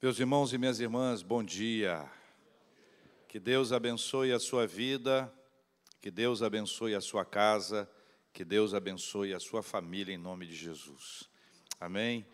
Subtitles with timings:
[0.00, 2.08] Meus irmãos e minhas irmãs, bom dia.
[3.26, 5.28] Que Deus abençoe a sua vida,
[6.00, 7.90] que Deus abençoe a sua casa,
[8.32, 11.28] que Deus abençoe a sua família em nome de Jesus.
[11.80, 12.24] Amém.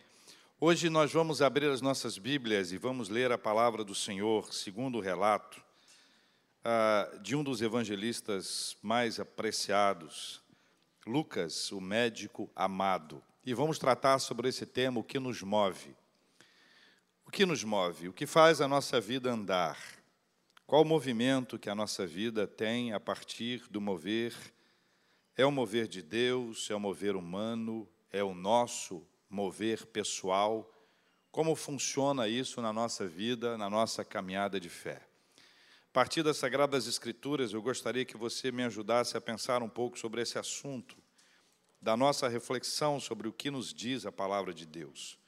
[0.61, 4.99] Hoje nós vamos abrir as nossas Bíblias e vamos ler a palavra do Senhor, segundo
[4.99, 5.65] o relato
[6.63, 10.43] ah, de um dos evangelistas mais apreciados,
[11.07, 13.23] Lucas, o médico amado.
[13.43, 15.97] E vamos tratar sobre esse tema, o que nos move.
[17.35, 18.09] Que nos move?
[18.09, 19.77] O que faz a nossa vida andar?
[20.69, 24.33] Qual o movimento que a nossa vida tem a partir do mover?
[25.37, 26.71] É o mover de Deus?
[26.71, 27.89] É o mover humano?
[28.13, 30.73] É o nosso mover pessoal?
[31.33, 35.05] Como funciona isso na nossa vida, na nossa caminhada de fé?
[35.89, 39.99] A partir das Sagradas Escrituras, eu gostaria que você me ajudasse a pensar um pouco
[39.99, 40.97] sobre esse assunto,
[41.83, 45.19] da nossa reflexão sobre o que nos diz a palavra de Deus.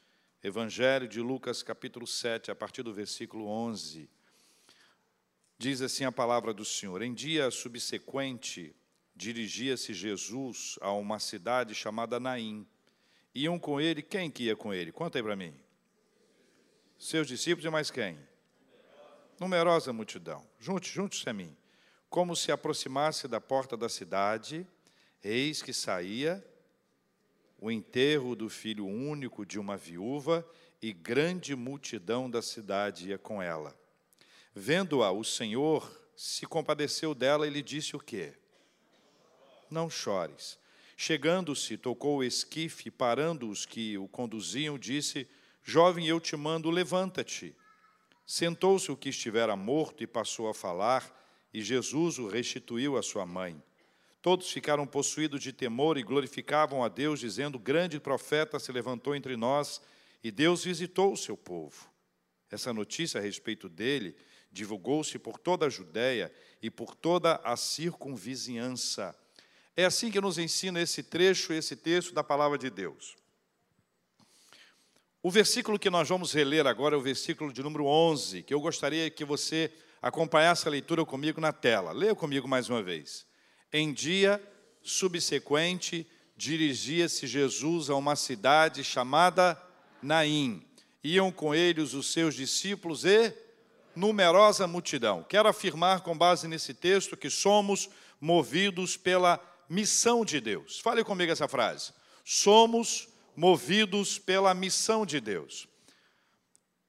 [0.46, 4.08] Evangelho de Lucas, capítulo 7, a partir do versículo 11.
[5.58, 8.72] Diz assim a palavra do Senhor: Em dia subsequente,
[9.12, 12.64] dirigia-se Jesus a uma cidade chamada Naim.
[13.34, 14.92] Iam com ele, quem que ia com ele?
[14.92, 15.52] Conta aí para mim.
[16.96, 18.16] Seus discípulos e mais quem?
[19.40, 20.46] Numerosa multidão.
[20.60, 21.56] Junte, junte-se a mim.
[22.08, 24.64] Como se aproximasse da porta da cidade,
[25.24, 26.40] eis que saía
[27.58, 30.46] o enterro do filho único de uma viúva
[30.80, 33.74] e grande multidão da cidade ia com ela.
[34.54, 38.34] Vendo-a, o Senhor se compadeceu dela e lhe disse o quê?
[39.70, 40.58] Não chores.
[40.96, 45.28] Chegando-se, tocou o esquife, parando os que o conduziam, disse:
[45.62, 47.54] Jovem, eu te mando, levanta-te.
[48.26, 51.14] Sentou-se o que estivera morto e passou a falar,
[51.52, 53.62] e Jesus o restituiu à sua mãe.
[54.20, 59.36] Todos ficaram possuídos de temor e glorificavam a Deus, dizendo: Grande profeta se levantou entre
[59.36, 59.80] nós
[60.22, 61.88] e Deus visitou o seu povo.
[62.50, 64.16] Essa notícia a respeito dele
[64.50, 69.16] divulgou-se por toda a Judéia e por toda a circunvizinhança.
[69.76, 73.14] É assim que nos ensina esse trecho, esse texto da palavra de Deus.
[75.22, 78.60] O versículo que nós vamos reler agora é o versículo de número 11, que eu
[78.60, 81.92] gostaria que você acompanhasse a leitura comigo na tela.
[81.92, 83.26] Leia comigo mais uma vez.
[83.78, 84.42] Em dia
[84.82, 89.62] subsequente, dirigia-se Jesus a uma cidade chamada
[90.00, 90.66] Naim.
[91.04, 93.34] Iam com eles os seus discípulos e
[93.94, 95.22] numerosa multidão.
[95.22, 99.38] Quero afirmar, com base nesse texto, que somos movidos pela
[99.68, 100.80] missão de Deus.
[100.80, 101.92] Fale comigo essa frase.
[102.24, 105.68] Somos movidos pela missão de Deus.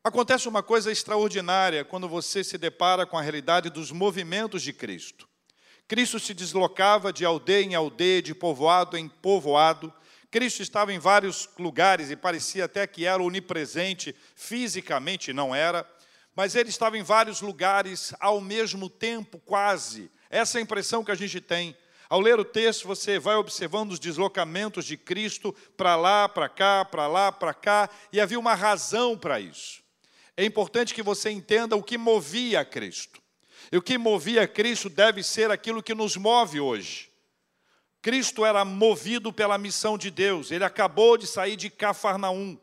[0.01, 5.27] Acontece uma coisa extraordinária quando você se depara com a realidade dos movimentos de Cristo.
[5.87, 9.93] Cristo se deslocava de aldeia em aldeia, de povoado em povoado.
[10.29, 15.89] Cristo estava em vários lugares e parecia até que era onipresente, fisicamente não era,
[16.35, 20.11] mas ele estava em vários lugares ao mesmo tempo, quase.
[20.29, 21.75] Essa é a impressão que a gente tem.
[22.09, 26.83] Ao ler o texto, você vai observando os deslocamentos de Cristo para lá, para cá,
[26.83, 29.81] para lá, para cá, e havia uma razão para isso.
[30.35, 33.21] É importante que você entenda o que movia Cristo.
[33.71, 37.09] E o que movia Cristo deve ser aquilo que nos move hoje.
[38.01, 40.51] Cristo era movido pela missão de Deus.
[40.51, 42.57] Ele acabou de sair de Cafarnaum,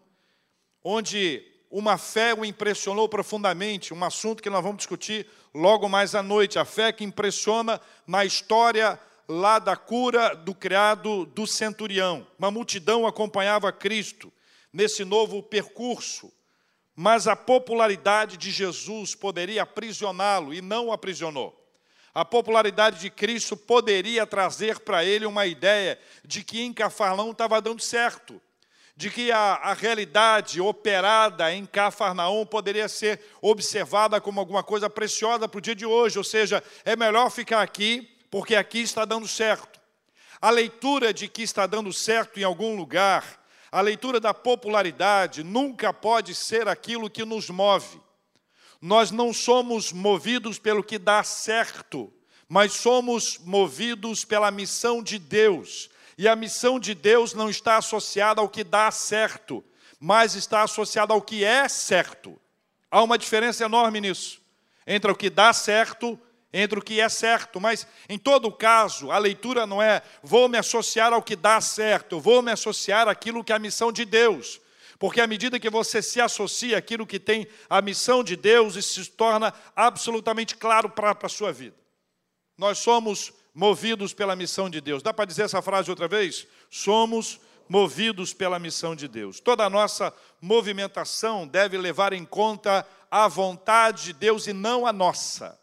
[0.83, 6.23] onde uma fé o impressionou profundamente, um assunto que nós vamos discutir logo mais à
[6.23, 8.99] noite, a fé que impressiona na história
[9.29, 12.27] lá da cura do criado do centurião.
[12.39, 14.33] Uma multidão acompanhava Cristo
[14.73, 16.33] nesse novo percurso
[16.97, 21.61] mas a popularidade de Jesus poderia aprisioná-lo e não o aprisionou.
[22.15, 27.61] A popularidade de Cristo poderia trazer para ele uma ideia de que em Cafarnaum estava
[27.61, 28.41] dando certo,
[28.97, 35.49] de que a, a, realidade operada em Cafarnaum poderia ser observada como alguma coisa preciosa
[35.49, 39.27] para o dia de hoje, ou seja, é melhor ficar aqui porque aqui está dando
[39.27, 39.81] certo.
[40.41, 43.44] A leitura de que está dando certo em algum lugar
[43.75, 48.01] a leitura da popularidade nunca pode ser aquilo que nos move.
[48.81, 52.13] Nós não somos movidos pelo que dá certo,
[52.49, 55.91] mas somos movidos pela missão de Deus.
[56.17, 59.65] E a missão de Deus não está associada ao que dá certo,
[59.99, 62.41] mas está associada ao que é certo.
[62.89, 64.41] Há uma diferença enorme nisso,
[64.87, 66.17] entre o que dá certo
[66.57, 70.57] entre o que é certo, mas em todo caso, a leitura não é vou me
[70.57, 74.61] associar ao que dá certo, vou me associar àquilo que é a missão de Deus.
[74.97, 79.03] Porque à medida que você se associa àquilo que tem a missão de Deus, isso
[79.03, 81.75] se torna absolutamente claro para a sua vida.
[82.57, 85.03] Nós somos movidos pela missão de Deus.
[85.03, 86.47] Dá para dizer essa frase outra vez?
[86.71, 89.41] Somos movidos pela missão de Deus.
[89.41, 94.93] Toda a nossa movimentação deve levar em conta a vontade de Deus e não a
[94.93, 95.59] nossa.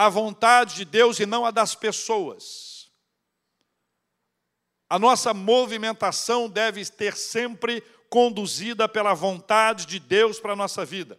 [0.00, 2.88] A vontade de Deus e não a das pessoas.
[4.88, 11.18] A nossa movimentação deve ter sempre conduzida pela vontade de Deus para a nossa vida.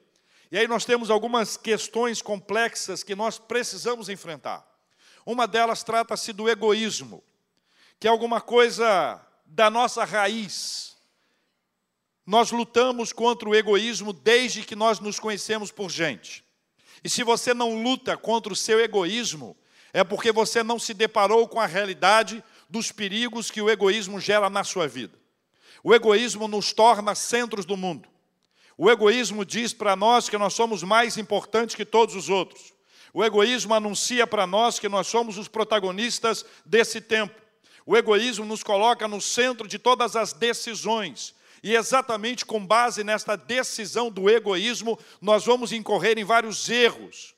[0.50, 4.66] E aí nós temos algumas questões complexas que nós precisamos enfrentar.
[5.26, 7.22] Uma delas trata-se do egoísmo,
[8.00, 10.96] que é alguma coisa da nossa raiz.
[12.26, 16.48] Nós lutamos contra o egoísmo desde que nós nos conhecemos por gente.
[17.04, 19.56] E se você não luta contra o seu egoísmo,
[19.94, 24.50] é porque você não se deparou com a realidade dos perigos que o egoísmo gera
[24.50, 25.18] na sua vida.
[25.84, 28.08] O egoísmo nos torna centros do mundo.
[28.78, 32.74] O egoísmo diz para nós que nós somos mais importantes que todos os outros.
[33.14, 37.36] O egoísmo anuncia para nós que nós somos os protagonistas desse tempo.
[37.86, 41.34] O egoísmo nos coloca no centro de todas as decisões.
[41.64, 47.36] E exatamente com base nesta decisão do egoísmo, nós vamos incorrer em vários erros.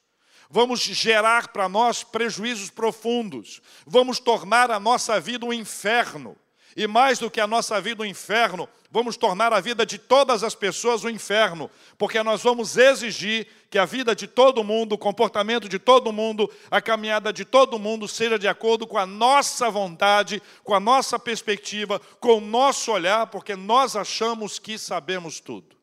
[0.49, 3.61] Vamos gerar para nós prejuízos profundos.
[3.85, 6.35] Vamos tornar a nossa vida um inferno.
[6.75, 10.43] E mais do que a nossa vida um inferno, vamos tornar a vida de todas
[10.43, 14.97] as pessoas um inferno, porque nós vamos exigir que a vida de todo mundo, o
[14.97, 19.69] comportamento de todo mundo, a caminhada de todo mundo seja de acordo com a nossa
[19.69, 25.77] vontade, com a nossa perspectiva, com o nosso olhar, porque nós achamos que sabemos tudo.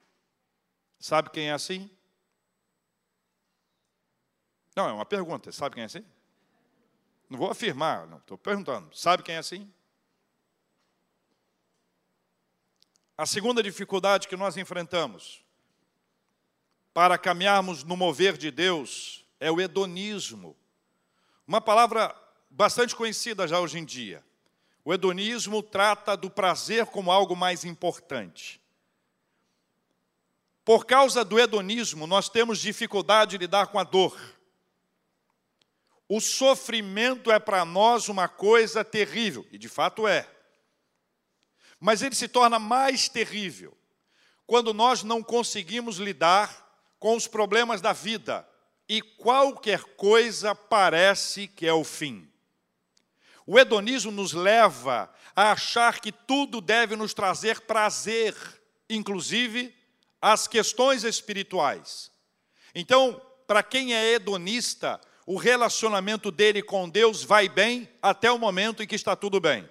[1.01, 1.89] Sabe quem é assim?
[4.75, 5.51] Não, é uma pergunta.
[5.51, 6.05] Sabe quem é assim?
[7.29, 8.95] Não vou afirmar, não, estou perguntando.
[8.97, 9.71] Sabe quem é assim?
[13.19, 15.45] A segunda dificuldade que nós enfrentamos
[16.95, 20.57] para caminharmos no mover de Deus é o hedonismo.
[21.45, 22.15] Uma palavra
[22.49, 24.25] bastante conhecida já hoje em dia.
[24.85, 28.61] O hedonismo trata do prazer como algo mais importante.
[30.65, 34.17] Por causa do hedonismo, nós temos dificuldade de lidar com a dor.
[36.09, 40.38] O sofrimento é para nós uma coisa terrível, e de fato é.
[41.81, 43.77] Mas ele se torna mais terrível
[44.47, 46.67] quando nós não conseguimos lidar
[46.99, 48.49] com os problemas da vida
[48.89, 52.29] e qualquer coisa parece que é o fim.
[53.47, 58.35] O hedonismo nos leva a achar que tudo deve nos trazer prazer,
[58.89, 59.75] inclusive
[60.21, 62.11] as questões espirituais.
[62.75, 68.83] Então, para quem é hedonista, o relacionamento dele com Deus vai bem até o momento
[68.83, 69.69] em que está tudo bem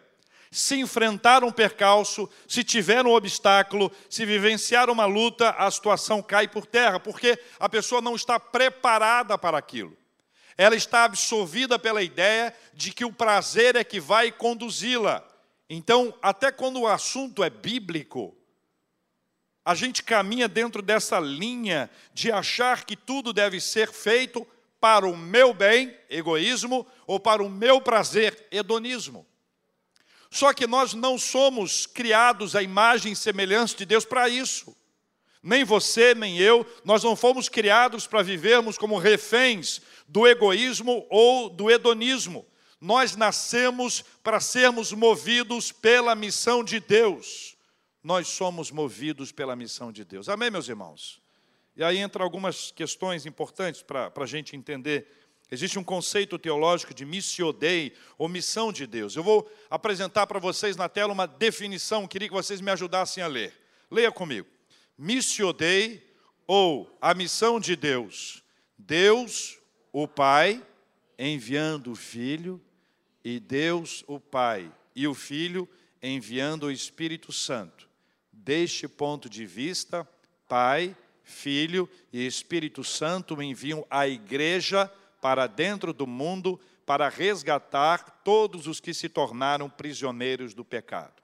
[0.51, 6.47] se enfrentar um percalço, se tiver um obstáculo, se vivenciar uma luta, a situação cai
[6.47, 9.95] por terra, porque a pessoa não está preparada para aquilo.
[10.57, 15.23] Ela está absorvida pela ideia de que o prazer é que vai conduzi-la.
[15.69, 18.35] Então, até quando o assunto é bíblico,
[19.63, 24.47] a gente caminha dentro dessa linha de achar que tudo deve ser feito
[24.79, 29.27] para o meu bem, egoísmo, ou para o meu prazer, hedonismo.
[30.29, 34.75] Só que nós não somos criados à imagem e semelhança de Deus para isso.
[35.41, 41.49] Nem você, nem eu, nós não fomos criados para vivermos como reféns do egoísmo ou
[41.49, 42.45] do hedonismo.
[42.79, 47.55] Nós nascemos para sermos movidos pela missão de Deus.
[48.03, 50.29] Nós somos movidos pela missão de Deus.
[50.29, 51.21] Amém, meus irmãos?
[51.75, 57.05] E aí entra algumas questões importantes para a gente entender Existe um conceito teológico de
[57.05, 59.15] missio Dei, ou missão de Deus.
[59.15, 63.27] Eu vou apresentar para vocês na tela uma definição, queria que vocês me ajudassem a
[63.27, 63.53] ler.
[63.89, 64.47] Leia comigo.
[64.97, 66.05] Missio Dei,
[66.45, 68.43] ou a missão de Deus.
[68.77, 69.57] Deus,
[69.93, 70.61] o Pai,
[71.17, 72.61] enviando o Filho,
[73.23, 75.67] e Deus, o Pai, e o Filho,
[76.01, 77.87] enviando o Espírito Santo.
[78.31, 80.07] Deste ponto de vista,
[80.47, 88.65] Pai, Filho e Espírito Santo enviam a igreja para dentro do mundo para resgatar todos
[88.65, 91.21] os que se tornaram prisioneiros do pecado.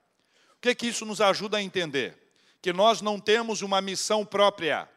[0.57, 2.17] O que, é que isso nos ajuda a entender?
[2.61, 4.89] Que nós não temos uma missão própria.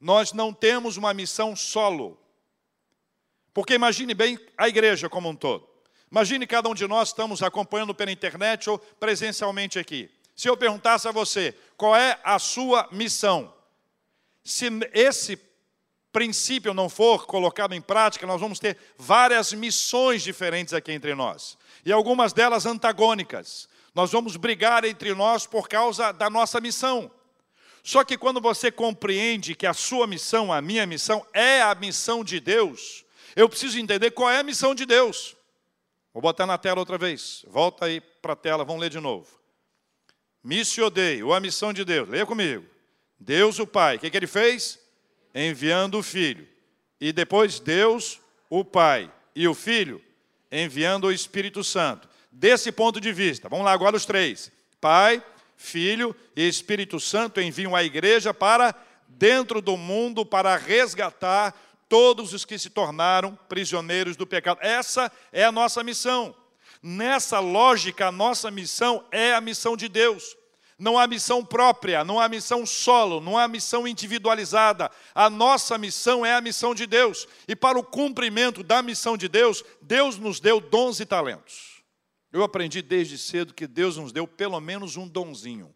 [0.00, 2.18] Nós não temos uma missão solo.
[3.54, 5.68] Porque imagine bem a igreja como um todo.
[6.10, 10.10] Imagine cada um de nós estamos acompanhando pela internet ou presencialmente aqui.
[10.34, 13.52] Se eu perguntasse a você, qual é a sua missão?
[14.42, 15.36] Se esse
[16.18, 21.56] princípio não for colocado em prática, nós vamos ter várias missões diferentes aqui entre nós.
[21.84, 23.68] E algumas delas antagônicas.
[23.94, 27.08] Nós vamos brigar entre nós por causa da nossa missão.
[27.84, 32.24] Só que quando você compreende que a sua missão, a minha missão, é a missão
[32.24, 33.04] de Deus,
[33.36, 35.36] eu preciso entender qual é a missão de Deus.
[36.12, 37.44] Vou botar na tela outra vez.
[37.46, 39.28] Volta aí para a tela, vamos ler de novo.
[40.42, 42.08] Missio Dei, ou a missão de Deus.
[42.08, 42.66] Leia comigo.
[43.20, 44.80] Deus o Pai, o que, que ele fez?
[45.40, 46.48] Enviando o Filho.
[47.00, 50.02] E depois Deus o Pai e o Filho
[50.50, 52.08] enviando o Espírito Santo.
[52.32, 55.22] Desse ponto de vista, vamos lá agora os três: Pai,
[55.56, 58.74] Filho e Espírito Santo enviam a igreja para
[59.06, 61.54] dentro do mundo para resgatar
[61.88, 64.58] todos os que se tornaram prisioneiros do pecado.
[64.60, 66.34] Essa é a nossa missão.
[66.82, 70.36] Nessa lógica, a nossa missão é a missão de Deus.
[70.78, 74.88] Não há missão própria, não há missão solo, não há missão individualizada.
[75.12, 77.26] A nossa missão é a missão de Deus.
[77.48, 81.82] E para o cumprimento da missão de Deus, Deus nos deu dons e talentos.
[82.32, 85.74] Eu aprendi desde cedo que Deus nos deu pelo menos um donzinho.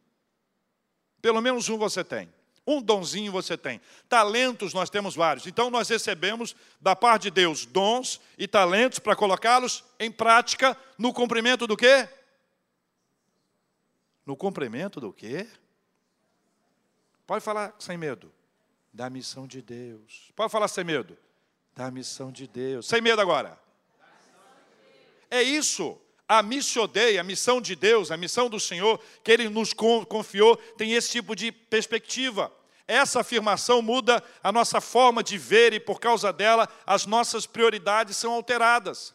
[1.21, 2.33] Pelo menos um você tem.
[2.65, 3.81] Um donzinho você tem.
[4.09, 5.49] Talentos nós temos vários.
[5.49, 11.13] Então nós recebemos da parte de Deus dons e talentos para colocá-los em prática no
[11.13, 12.09] cumprimento do quê?
[14.25, 15.49] No cumprimento do quê?
[17.27, 18.33] Pode falar sem medo.
[18.93, 20.31] Da missão de Deus.
[20.37, 21.17] Pode falar sem medo.
[21.75, 22.87] Da missão de Deus.
[22.87, 23.59] Sem medo agora.
[25.31, 25.99] É isso.
[26.29, 30.93] A missiodeia, a missão de Deus, a missão do Senhor, que Ele nos confiou, tem
[30.93, 32.53] esse tipo de perspectiva.
[32.87, 38.17] Essa afirmação muda a nossa forma de ver e, por causa dela, as nossas prioridades
[38.17, 39.15] são alteradas.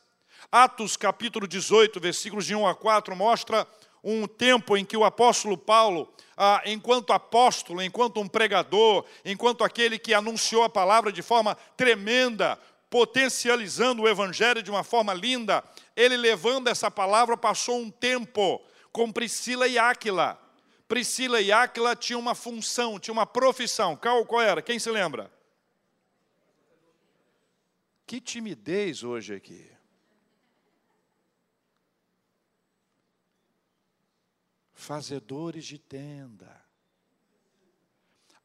[0.51, 3.67] Atos capítulo 18, versículos de 1 a 4, mostra
[4.03, 9.97] um tempo em que o apóstolo Paulo, ah, enquanto apóstolo, enquanto um pregador, enquanto aquele
[9.97, 15.63] que anunciou a palavra de forma tremenda, potencializando o evangelho de uma forma linda,
[15.95, 18.61] ele levando essa palavra passou um tempo
[18.91, 20.39] com Priscila e Áquila.
[20.87, 23.95] Priscila e Áquila tinham uma função, tinham uma profissão.
[23.95, 24.61] Qual, qual era?
[24.61, 25.29] Quem se lembra?
[28.05, 29.76] Que timidez hoje aqui.
[34.77, 36.55] Fazedores de tenda.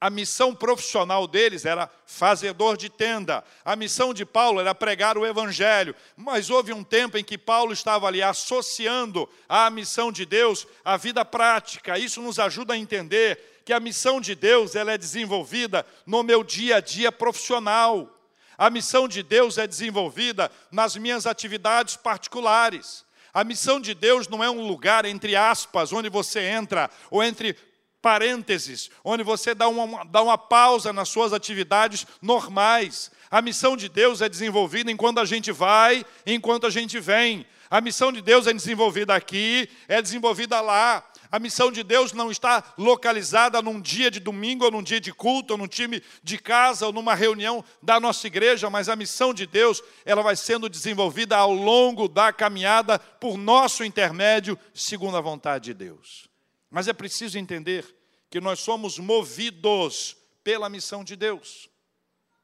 [0.01, 3.45] A missão profissional deles era fazedor de tenda.
[3.65, 5.95] A missão de Paulo era pregar o evangelho.
[6.17, 10.97] Mas houve um tempo em que Paulo estava ali associando à missão de Deus a
[10.97, 11.97] vida prática.
[11.97, 16.43] Isso nos ajuda a entender que a missão de Deus ela é desenvolvida no meu
[16.43, 18.11] dia a dia profissional.
[18.59, 23.05] A missão de Deus é desenvolvida nas minhas atividades particulares.
[23.33, 27.57] A missão de Deus não é um lugar, entre aspas, onde você entra, ou entre
[28.03, 33.11] parênteses, onde você dá uma, dá uma pausa nas suas atividades normais.
[33.31, 37.47] A missão de Deus é desenvolvida enquanto a gente vai, enquanto a gente vem.
[37.71, 41.03] A missão de Deus é desenvolvida aqui, é desenvolvida lá.
[41.33, 45.15] A missão de Deus não está localizada num dia de domingo, ou num dia de
[45.15, 49.33] culto, ou num time de casa, ou numa reunião da nossa igreja, mas a missão
[49.33, 55.23] de Deus, ela vai sendo desenvolvida ao longo da caminhada por nosso intermédio, segundo a
[55.23, 56.29] vontade de Deus.
[56.71, 57.87] Mas é preciso entender
[58.29, 61.67] que nós somos movidos pela missão de Deus.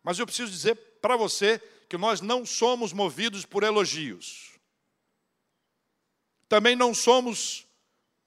[0.02, 4.52] Mas eu preciso dizer para você que nós não somos movidos por elogios.
[6.49, 7.68] Também não somos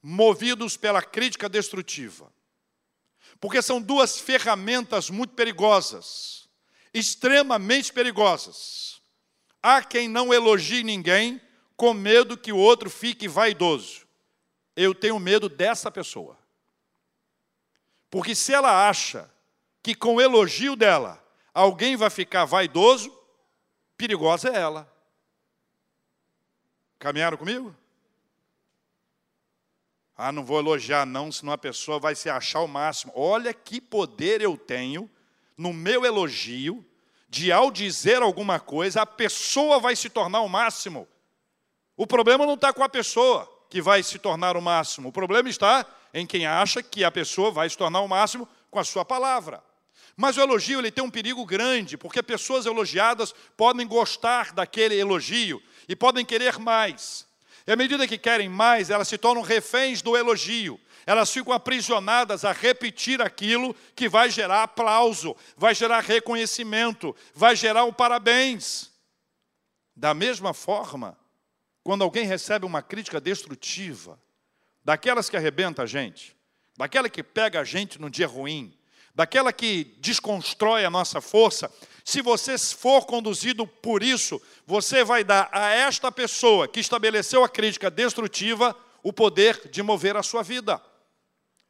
[0.01, 2.31] movidos pela crítica destrutiva.
[3.39, 6.50] Porque são duas ferramentas muito perigosas,
[6.93, 9.01] extremamente perigosas.
[9.62, 11.41] Há quem não elogie ninguém
[11.75, 14.08] com medo que o outro fique vaidoso.
[14.75, 16.38] Eu tenho medo dessa pessoa.
[18.10, 19.29] Porque se ela acha
[19.81, 23.12] que com o elogio dela alguém vai ficar vaidoso,
[23.98, 24.91] perigosa é ela.
[27.00, 27.75] Caminharam comigo?
[30.24, 33.12] Ah, não vou elogiar não, senão a pessoa vai se achar o máximo.
[33.16, 35.10] Olha que poder eu tenho
[35.58, 36.86] no meu elogio,
[37.28, 41.08] de ao dizer alguma coisa, a pessoa vai se tornar o máximo.
[41.98, 45.10] O problema não está com a pessoa que vai se tornar o máximo.
[45.10, 48.78] O problema está em quem acha que a pessoa vai se tornar o máximo com
[48.78, 49.63] a sua palavra.
[50.16, 55.60] Mas o elogio ele tem um perigo grande, porque pessoas elogiadas podem gostar daquele elogio
[55.90, 57.25] e podem querer mais.
[57.65, 60.80] E à medida que querem mais, elas se tornam reféns do elogio.
[61.06, 67.86] Elas ficam aprisionadas a repetir aquilo que vai gerar aplauso, vai gerar reconhecimento, vai gerar
[67.86, 68.91] um parabéns.
[69.96, 71.18] Da mesma forma,
[71.84, 74.20] quando alguém recebe uma crítica destrutiva,
[74.84, 76.36] daquelas que arrebenta a gente,
[76.77, 78.77] daquela que pega a gente no dia ruim,
[79.13, 81.72] daquela que desconstrói a nossa força,
[82.12, 87.48] se você for conduzido por isso, você vai dar a esta pessoa que estabeleceu a
[87.48, 90.84] crítica destrutiva o poder de mover a sua vida.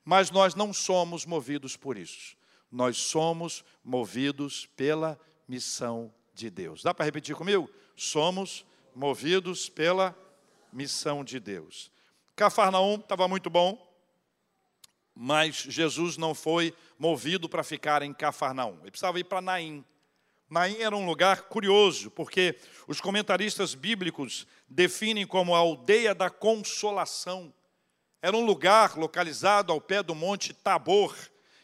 [0.03, 2.35] Mas nós não somos movidos por isso.
[2.71, 6.81] Nós somos movidos pela missão de Deus.
[6.81, 7.69] Dá para repetir comigo?
[7.95, 10.17] Somos movidos pela
[10.73, 11.91] missão de Deus.
[12.35, 13.77] Cafarnaum estava muito bom,
[15.13, 18.79] mas Jesus não foi movido para ficar em Cafarnaum.
[18.81, 19.85] Ele precisava ir para Naim.
[20.51, 27.53] Naim era um lugar curioso, porque os comentaristas bíblicos definem como a aldeia da consolação.
[28.21, 31.15] Era um lugar localizado ao pé do monte Tabor.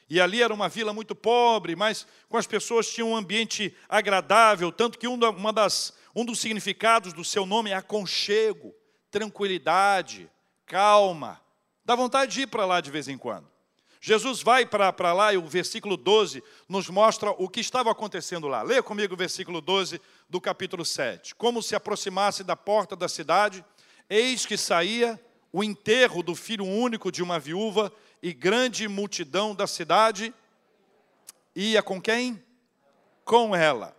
[0.09, 4.71] E ali era uma vila muito pobre, mas com as pessoas tinham um ambiente agradável,
[4.71, 8.73] tanto que uma das, um dos significados do seu nome é aconchego,
[9.11, 10.31] tranquilidade,
[10.65, 11.41] calma.
[11.83, 13.56] Dá vontade de ir para lá de vez em quando.
[13.99, 18.61] Jesus vai para lá e o versículo 12 nos mostra o que estava acontecendo lá.
[18.61, 19.99] Leia comigo o versículo 12
[20.29, 21.35] do capítulo 7.
[21.35, 23.65] Como se aproximasse da porta da cidade,
[24.09, 25.19] eis que saía
[25.51, 30.33] o enterro do filho único de uma viúva e grande multidão da cidade
[31.55, 32.43] ia com quem?
[33.25, 33.97] Com ela.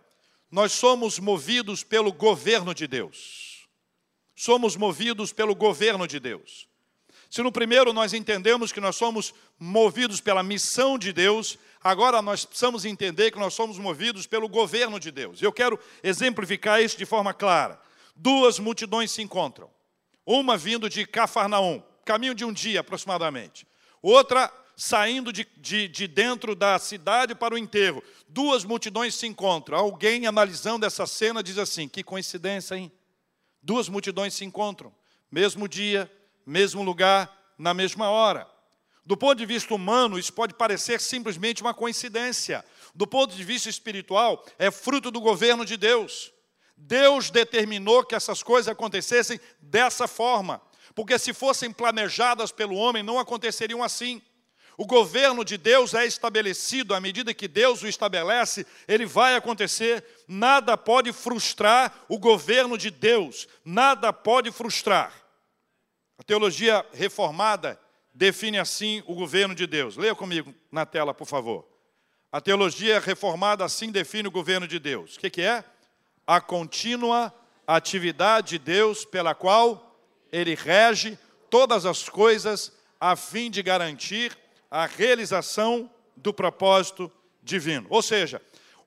[0.49, 3.67] Nós somos movidos pelo governo de Deus.
[4.33, 6.68] Somos movidos pelo governo de Deus.
[7.29, 12.43] Se no primeiro nós entendemos que nós somos movidos pela missão de Deus, agora nós
[12.43, 15.41] precisamos entender que nós somos movidos pelo governo de Deus.
[15.41, 17.79] Eu quero exemplificar isso de forma clara.
[18.15, 19.69] Duas multidões se encontram.
[20.25, 23.67] Uma vindo de Cafarnaum, caminho de um dia aproximadamente.
[24.01, 28.01] Outra saindo de, de, de, dentro da cidade para o enterro.
[28.29, 29.77] Duas multidões se encontram.
[29.77, 32.91] Alguém analisando essa cena diz assim: que coincidência, hein?
[33.61, 34.93] Duas multidões se encontram,
[35.29, 36.09] mesmo dia,
[36.49, 38.47] mesmo lugar, na mesma hora.
[39.05, 42.65] Do ponto de vista humano, isso pode parecer simplesmente uma coincidência.
[42.93, 46.31] Do ponto de vista espiritual, é fruto do governo de Deus.
[46.75, 50.61] Deus determinou que essas coisas acontecessem dessa forma,
[50.95, 54.21] porque se fossem planejadas pelo homem, não aconteceriam assim.
[54.77, 60.03] O governo de Deus é estabelecido, à medida que Deus o estabelece, ele vai acontecer.
[60.27, 65.28] Nada pode frustrar o governo de Deus, nada pode frustrar.
[66.19, 67.79] A teologia reformada
[68.13, 69.95] define assim o governo de Deus.
[69.95, 71.65] Leia comigo na tela, por favor.
[72.29, 75.15] A teologia reformada assim define o governo de Deus.
[75.15, 75.63] O que, que é?
[76.27, 77.33] A contínua
[77.65, 79.97] atividade de Deus pela qual
[80.29, 81.17] ele rege
[81.49, 84.37] todas as coisas a fim de garantir
[84.69, 87.09] a realização do propósito
[87.41, 87.87] divino.
[87.89, 88.41] Ou seja,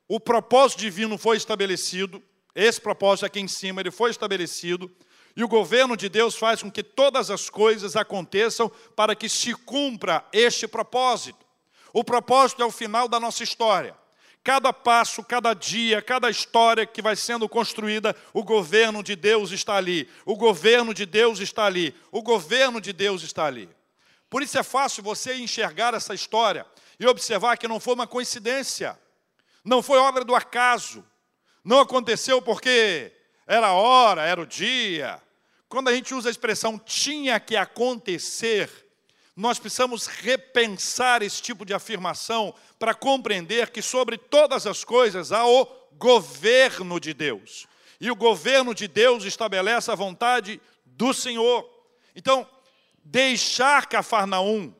[0.07, 2.23] o propósito divino foi estabelecido,
[2.55, 4.95] esse propósito aqui em cima, ele foi estabelecido,
[5.37, 9.55] e o governo de Deus faz com que todas as coisas aconteçam para que se
[9.55, 11.45] cumpra este propósito.
[11.93, 13.97] O propósito é o final da nossa história.
[14.45, 19.77] Cada passo, cada dia, cada história que vai sendo construída, o governo de Deus está
[19.77, 20.09] ali.
[20.27, 21.95] O governo de Deus está ali.
[22.11, 23.69] O governo de Deus está ali.
[24.29, 26.67] Por isso é fácil você enxergar essa história
[26.99, 28.99] e observar que não foi uma coincidência,
[29.65, 31.05] não foi obra do acaso,
[31.65, 33.13] não aconteceu porque
[33.53, 35.21] era a hora, era o dia.
[35.69, 38.71] Quando a gente usa a expressão tinha que acontecer,
[39.37, 45.47] nós precisamos repensar esse tipo de afirmação para compreender que sobre todas as coisas há
[45.47, 45.67] o
[45.99, 47.67] governo de Deus.
[48.01, 51.69] E o governo de Deus estabelece a vontade do Senhor.
[52.17, 52.49] Então,
[53.05, 54.75] deixar Cafarnaum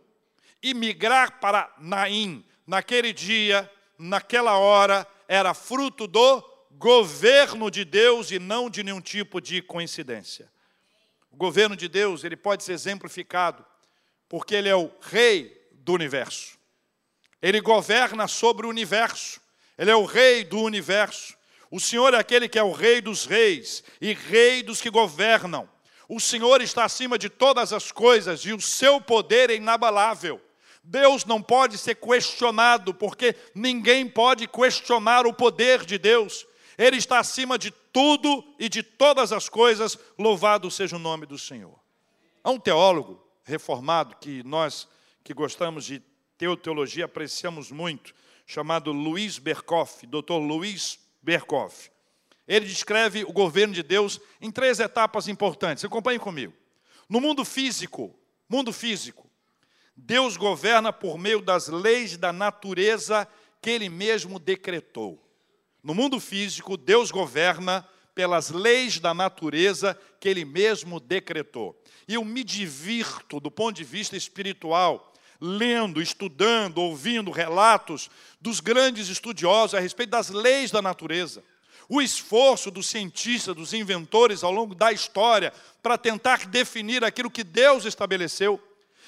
[0.63, 8.39] e migrar para Naim, naquele dia, naquela hora, era fruto do governo de Deus e
[8.39, 10.51] não de nenhum tipo de coincidência.
[11.31, 13.65] O governo de Deus, ele pode ser exemplificado
[14.29, 16.59] porque ele é o rei do universo.
[17.41, 19.41] Ele governa sobre o universo.
[19.77, 21.37] Ele é o rei do universo.
[21.71, 25.69] O Senhor é aquele que é o rei dos reis e rei dos que governam.
[26.09, 30.41] O Senhor está acima de todas as coisas e o seu poder é inabalável.
[30.85, 36.47] Deus não pode ser questionado, porque ninguém pode questionar o poder de Deus.
[36.77, 41.39] Ele está acima de tudo e de todas as coisas, louvado seja o nome do
[41.39, 41.79] Senhor.
[42.43, 44.89] Há um teólogo reformado que nós
[45.23, 46.03] que gostamos de
[46.63, 48.15] teologia apreciamos muito,
[48.47, 50.33] chamado Luiz Berkoff, Dr.
[50.33, 51.91] Luiz Berkoff.
[52.47, 55.85] Ele descreve o governo de Deus em três etapas importantes.
[55.85, 56.53] Acompanhe comigo.
[57.09, 58.13] No mundo físico,
[58.49, 59.31] mundo físico,
[59.97, 63.29] Deus governa por meio das leis da natureza
[63.61, 65.22] que ele mesmo decretou.
[65.83, 71.81] No mundo físico, Deus governa pelas leis da natureza que Ele mesmo decretou.
[72.07, 78.09] E eu me divirto, do ponto de vista espiritual, lendo, estudando, ouvindo relatos
[78.41, 81.43] dos grandes estudiosos a respeito das leis da natureza.
[81.89, 87.43] O esforço dos cientistas, dos inventores ao longo da história para tentar definir aquilo que
[87.43, 88.61] Deus estabeleceu.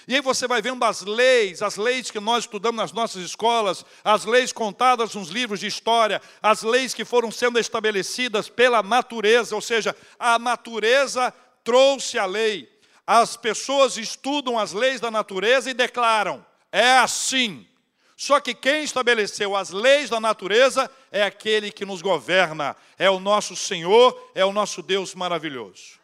[0.07, 3.85] E aí você vai vendo as leis, as leis que nós estudamos nas nossas escolas,
[4.05, 9.55] as leis contadas nos livros de história, as leis que foram sendo estabelecidas pela natureza,
[9.55, 12.71] ou seja, a natureza trouxe a lei.
[13.07, 17.67] As pessoas estudam as leis da natureza e declaram: é assim.
[18.17, 23.19] Só que quem estabeleceu as leis da natureza é aquele que nos governa, é o
[23.19, 25.99] nosso Senhor, é o nosso Deus maravilhoso.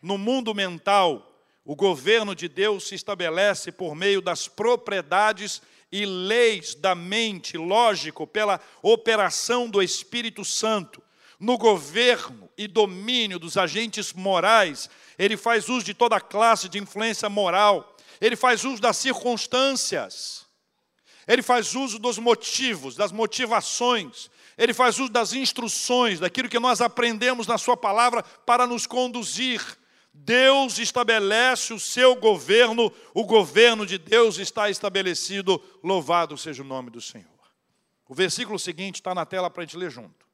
[0.00, 1.25] No mundo mental,
[1.66, 8.24] o governo de Deus se estabelece por meio das propriedades e leis da mente, lógico,
[8.24, 11.02] pela operação do Espírito Santo.
[11.40, 17.28] No governo e domínio dos agentes morais, ele faz uso de toda classe de influência
[17.28, 20.46] moral, ele faz uso das circunstâncias,
[21.26, 26.80] ele faz uso dos motivos, das motivações, ele faz uso das instruções, daquilo que nós
[26.80, 29.60] aprendemos na Sua palavra para nos conduzir.
[30.18, 36.90] Deus estabelece o seu governo, o governo de Deus está estabelecido, louvado seja o nome
[36.90, 37.26] do Senhor.
[38.08, 40.26] O versículo seguinte está na tela para a gente ler junto.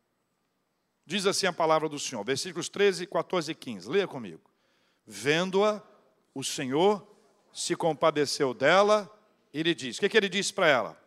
[1.05, 3.89] Diz assim a palavra do Senhor, versículos 13, 14 e 15.
[3.91, 4.41] Leia comigo.
[5.05, 5.83] Vendo-a,
[6.33, 7.07] o Senhor
[7.53, 9.11] se compadeceu dela
[9.53, 11.03] e lhe disse: O que, que ele disse para ela?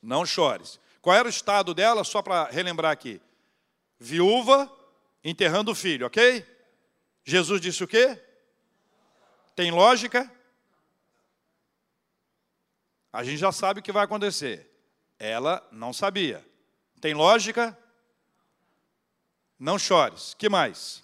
[0.00, 0.78] Não chores.
[1.00, 3.20] Qual era o estado dela, só para relembrar aqui?
[3.98, 4.72] Viúva,
[5.24, 6.46] enterrando o filho, ok?
[7.24, 8.20] Jesus disse o quê?
[9.54, 10.30] Tem lógica?
[13.12, 14.68] A gente já sabe o que vai acontecer.
[15.18, 16.44] Ela não sabia.
[17.00, 17.78] Tem lógica?
[19.58, 20.34] Não chores.
[20.34, 21.02] Que mais?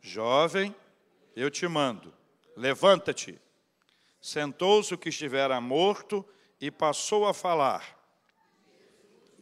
[0.00, 0.74] Jovem,
[1.34, 2.14] eu te mando,
[2.56, 3.40] levanta-te.
[4.20, 6.24] Sentou-se o que estivera morto
[6.60, 8.03] e passou a falar.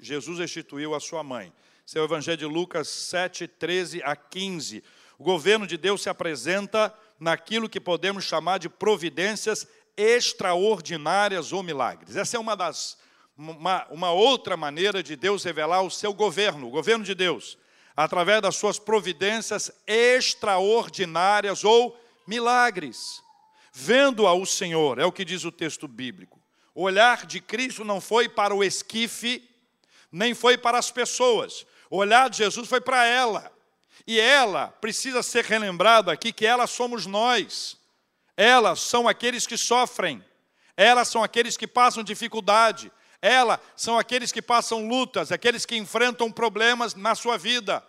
[0.04, 1.52] Jesus restituiu a sua mãe.
[1.86, 4.82] Esse é Evangelho de Lucas 7, 13 a 15.
[5.18, 12.16] O governo de Deus se apresenta naquilo que podemos chamar de providências extraordinárias ou milagres.
[12.16, 12.98] Essa é uma das
[13.36, 17.56] uma, uma outra maneira de Deus revelar o seu governo, o governo de Deus
[17.96, 23.22] através das suas providências extraordinárias ou milagres.
[23.72, 26.40] Vendo-a o Senhor, é o que diz o texto bíblico.
[26.74, 29.48] O olhar de Cristo não foi para o esquife,
[30.12, 31.66] nem foi para as pessoas.
[31.88, 33.50] O olhar de Jesus foi para ela.
[34.06, 37.76] E ela precisa ser relembrada aqui que elas somos nós.
[38.36, 40.22] Elas são aqueles que sofrem.
[40.76, 42.92] Elas são aqueles que passam dificuldade.
[43.20, 47.82] Ela são aqueles que passam lutas, aqueles que enfrentam problemas na sua vida.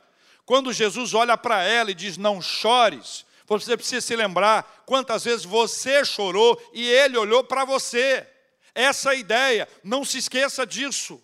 [0.45, 5.45] Quando Jesus olha para ela e diz: Não chores, você precisa se lembrar quantas vezes
[5.45, 8.27] você chorou e ele olhou para você.
[8.75, 11.21] Essa é a ideia, não se esqueça disso.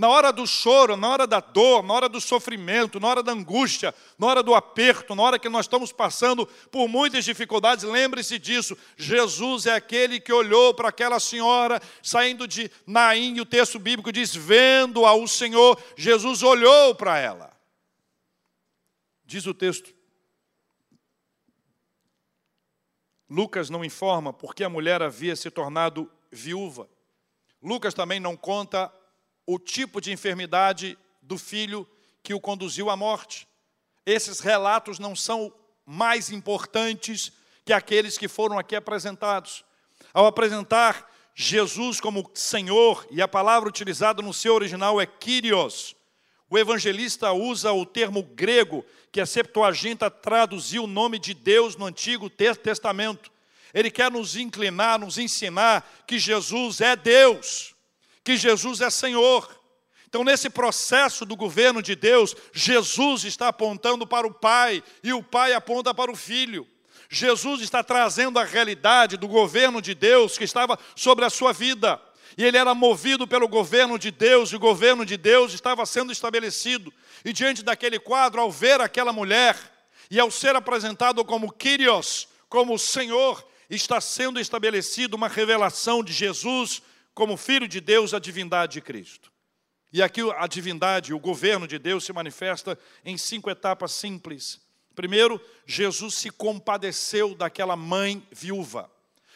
[0.00, 3.32] Na hora do choro, na hora da dor, na hora do sofrimento, na hora da
[3.32, 8.38] angústia, na hora do aperto, na hora que nós estamos passando por muitas dificuldades, lembre-se
[8.38, 8.74] disso.
[8.96, 14.34] Jesus é aquele que olhou para aquela senhora saindo de Naim, o texto bíblico diz:
[14.34, 17.52] vendo ao Senhor, Jesus olhou para ela.
[19.26, 19.94] Diz o texto.
[23.28, 26.88] Lucas não informa porque a mulher havia se tornado viúva.
[27.62, 28.90] Lucas também não conta
[29.52, 31.84] o tipo de enfermidade do filho
[32.22, 33.48] que o conduziu à morte.
[34.06, 35.52] Esses relatos não são
[35.84, 37.32] mais importantes
[37.64, 39.64] que aqueles que foram aqui apresentados.
[40.14, 45.96] Ao apresentar Jesus como Senhor, e a palavra utilizada no seu original é Kyrios,
[46.48, 51.86] o evangelista usa o termo grego que a Septuaginta traduziu o nome de Deus no
[51.86, 53.32] Antigo Testamento.
[53.74, 57.74] Ele quer nos inclinar, nos ensinar que Jesus é Deus
[58.30, 59.48] que Jesus é Senhor.
[60.08, 65.20] Então, nesse processo do governo de Deus, Jesus está apontando para o Pai e o
[65.20, 66.64] Pai aponta para o Filho.
[67.08, 72.00] Jesus está trazendo a realidade do governo de Deus que estava sobre a sua vida.
[72.38, 76.12] E ele era movido pelo governo de Deus, e o governo de Deus estava sendo
[76.12, 76.94] estabelecido.
[77.24, 79.56] E diante daquele quadro, ao ver aquela mulher,
[80.08, 86.80] e ao ser apresentado como Kyrios, como Senhor, está sendo estabelecida uma revelação de Jesus
[87.20, 89.30] como filho de Deus, a divindade de Cristo.
[89.92, 94.58] E aqui a divindade, o governo de Deus se manifesta em cinco etapas simples.
[94.94, 98.90] Primeiro, Jesus se compadeceu daquela mãe viúva.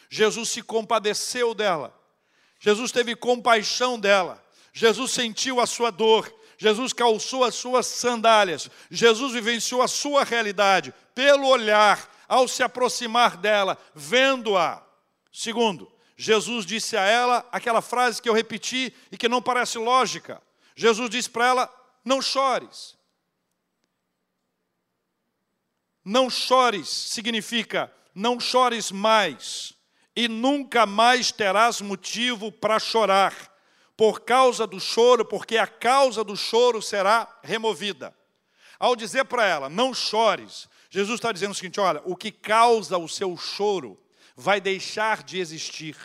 [0.09, 1.95] Jesus se compadeceu dela.
[2.59, 4.43] Jesus teve compaixão dela.
[4.73, 6.33] Jesus sentiu a sua dor.
[6.57, 8.67] Jesus calçou as suas sandálias.
[8.89, 14.83] Jesus vivenciou a sua realidade pelo olhar, ao se aproximar dela, vendo-a.
[15.31, 20.41] Segundo, Jesus disse a ela aquela frase que eu repeti e que não parece lógica.
[20.75, 22.95] Jesus disse para ela: Não chores.
[26.03, 29.73] Não chores significa não chores mais,
[30.15, 33.35] e nunca mais terás motivo para chorar,
[33.97, 38.15] por causa do choro, porque a causa do choro será removida.
[38.79, 42.97] Ao dizer para ela, não chores, Jesus está dizendo o seguinte: olha, o que causa
[42.97, 43.99] o seu choro
[44.35, 45.95] vai deixar de existir.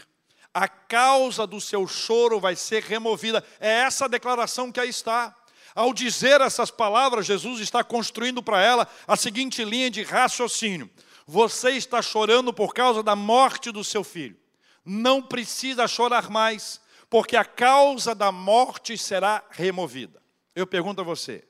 [0.53, 3.45] A causa do seu choro vai ser removida.
[3.59, 5.37] É essa a declaração que aí está.
[5.75, 10.91] Ao dizer essas palavras, Jesus está construindo para ela a seguinte linha de raciocínio:
[11.27, 14.37] Você está chorando por causa da morte do seu filho.
[14.85, 20.21] Não precisa chorar mais, porque a causa da morte será removida.
[20.55, 21.45] Eu pergunto a você: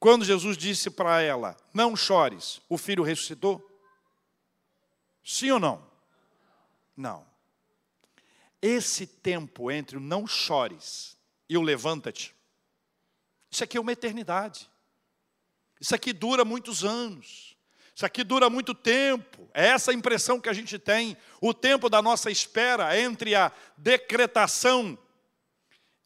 [0.00, 3.73] quando Jesus disse para ela, não chores, o filho ressuscitou?
[5.24, 5.84] Sim ou não?
[6.96, 7.26] Não.
[8.60, 11.16] Esse tempo entre o não chores
[11.48, 12.34] e o levanta-te,
[13.50, 14.68] isso aqui é uma eternidade.
[15.80, 17.56] Isso aqui dura muitos anos.
[17.94, 19.48] Isso aqui dura muito tempo.
[19.54, 21.16] É essa a impressão que a gente tem.
[21.40, 24.98] O tempo da nossa espera entre a decretação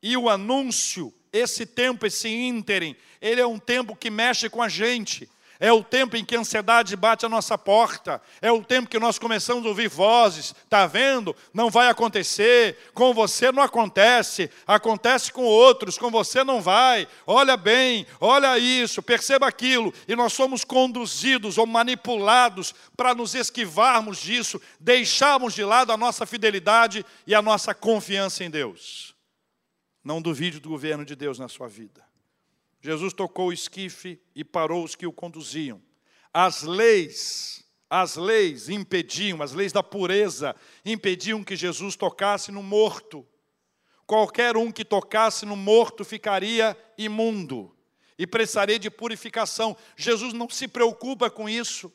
[0.02, 4.68] e o anúncio, esse tempo, esse ínterim, ele é um tempo que mexe com a
[4.68, 5.28] gente.
[5.60, 8.22] É o tempo em que a ansiedade bate a nossa porta.
[8.40, 10.54] É o tempo que nós começamos a ouvir vozes.
[10.64, 11.34] Está vendo?
[11.52, 12.90] Não vai acontecer.
[12.94, 14.48] Com você não acontece.
[14.64, 15.98] Acontece com outros.
[15.98, 17.08] Com você não vai.
[17.26, 19.92] Olha bem, olha isso, perceba aquilo.
[20.06, 26.24] E nós somos conduzidos ou manipulados para nos esquivarmos disso, deixarmos de lado a nossa
[26.24, 29.12] fidelidade e a nossa confiança em Deus.
[30.04, 32.07] Não duvide do governo de Deus na sua vida.
[32.80, 35.82] Jesus tocou o esquife e parou os que o conduziam.
[36.32, 43.26] As leis, as leis impediam, as leis da pureza impediam que Jesus tocasse no morto.
[44.06, 47.74] Qualquer um que tocasse no morto ficaria imundo
[48.18, 49.76] e precisaria de purificação.
[49.96, 51.92] Jesus não se preocupa com isso.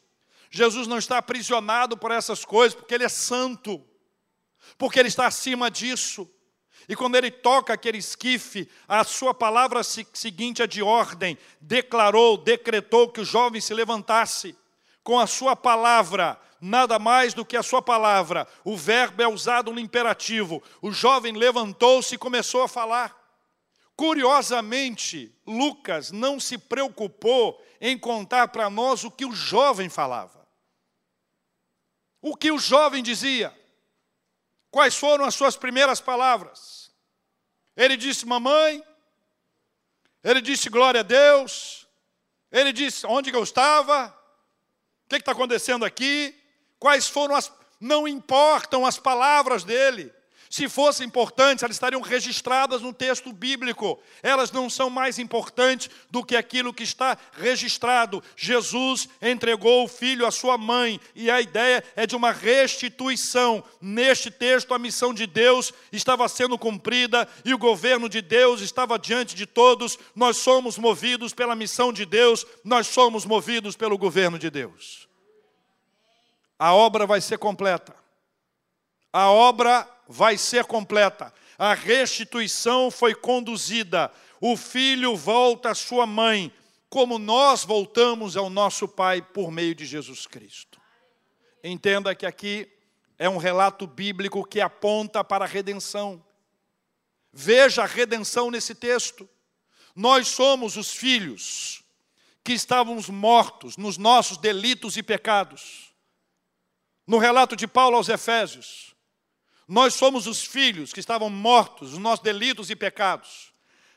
[0.50, 3.84] Jesus não está aprisionado por essas coisas, porque Ele é santo,
[4.78, 6.30] porque Ele está acima disso.
[6.88, 13.10] E quando ele toca aquele esquife, a sua palavra seguinte é de ordem, declarou, decretou
[13.10, 14.56] que o jovem se levantasse.
[15.04, 19.72] Com a sua palavra, nada mais do que a sua palavra, o verbo é usado
[19.72, 20.64] no imperativo.
[20.82, 23.24] O jovem levantou-se e começou a falar.
[23.96, 30.48] Curiosamente, Lucas não se preocupou em contar para nós o que o jovem falava.
[32.22, 33.54] O que o jovem dizia.
[34.74, 36.92] Quais foram as suas primeiras palavras?
[37.78, 38.84] Ele disse, mamãe.
[40.24, 41.88] Ele disse, glória a Deus.
[42.52, 44.08] Ele disse, onde eu estava?
[45.06, 46.36] O que está acontecendo aqui?
[46.80, 47.54] Quais foram as.
[47.80, 50.12] Não importam as palavras dele.
[50.54, 54.00] Se fossem importantes, elas estariam registradas no texto bíblico.
[54.22, 58.24] Elas não são mais importantes do que aquilo que está registrado.
[58.36, 63.64] Jesus entregou o filho à sua mãe, e a ideia é de uma restituição.
[63.82, 69.00] Neste texto, a missão de Deus estava sendo cumprida e o governo de Deus estava
[69.00, 69.98] diante de todos.
[70.16, 75.10] Nós somos movidos pela missão de Deus, nós somos movidos pelo governo de Deus.
[76.60, 77.96] A obra vai ser completa.
[79.12, 81.34] A obra vai ser completa.
[81.58, 84.12] A restituição foi conduzida.
[84.42, 86.52] O filho volta à sua mãe,
[86.90, 90.82] como nós voltamos ao nosso Pai por meio de Jesus Cristo.
[91.64, 92.70] Entenda que aqui
[93.18, 96.24] é um relato bíblico que aponta para a redenção.
[97.32, 99.28] Veja a redenção nesse texto.
[99.96, 101.84] Nós somos os filhos
[102.44, 105.94] que estávamos mortos nos nossos delitos e pecados.
[107.08, 108.93] No relato de Paulo aos Efésios,
[109.68, 113.54] nós somos os filhos que estavam mortos, os nossos delitos e pecados,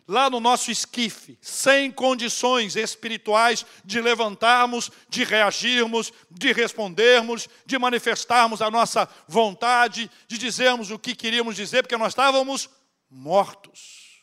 [0.07, 8.63] lá no nosso esquife, sem condições espirituais de levantarmos, de reagirmos, de respondermos, de manifestarmos
[8.63, 12.71] a nossa vontade, de dizermos o que queríamos dizer, porque nós estávamos
[13.11, 14.23] mortos.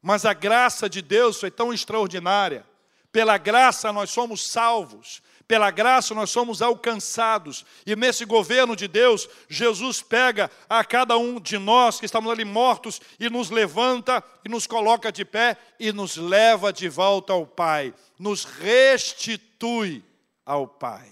[0.00, 2.64] Mas a graça de Deus foi tão extraordinária.
[3.12, 7.64] Pela graça nós somos salvos, pela graça nós somos alcançados.
[7.86, 12.44] E nesse governo de Deus, Jesus pega a cada um de nós que estamos ali
[12.44, 17.46] mortos e nos levanta e nos coloca de pé e nos leva de volta ao
[17.46, 20.04] Pai, nos restitui
[20.44, 21.10] ao Pai.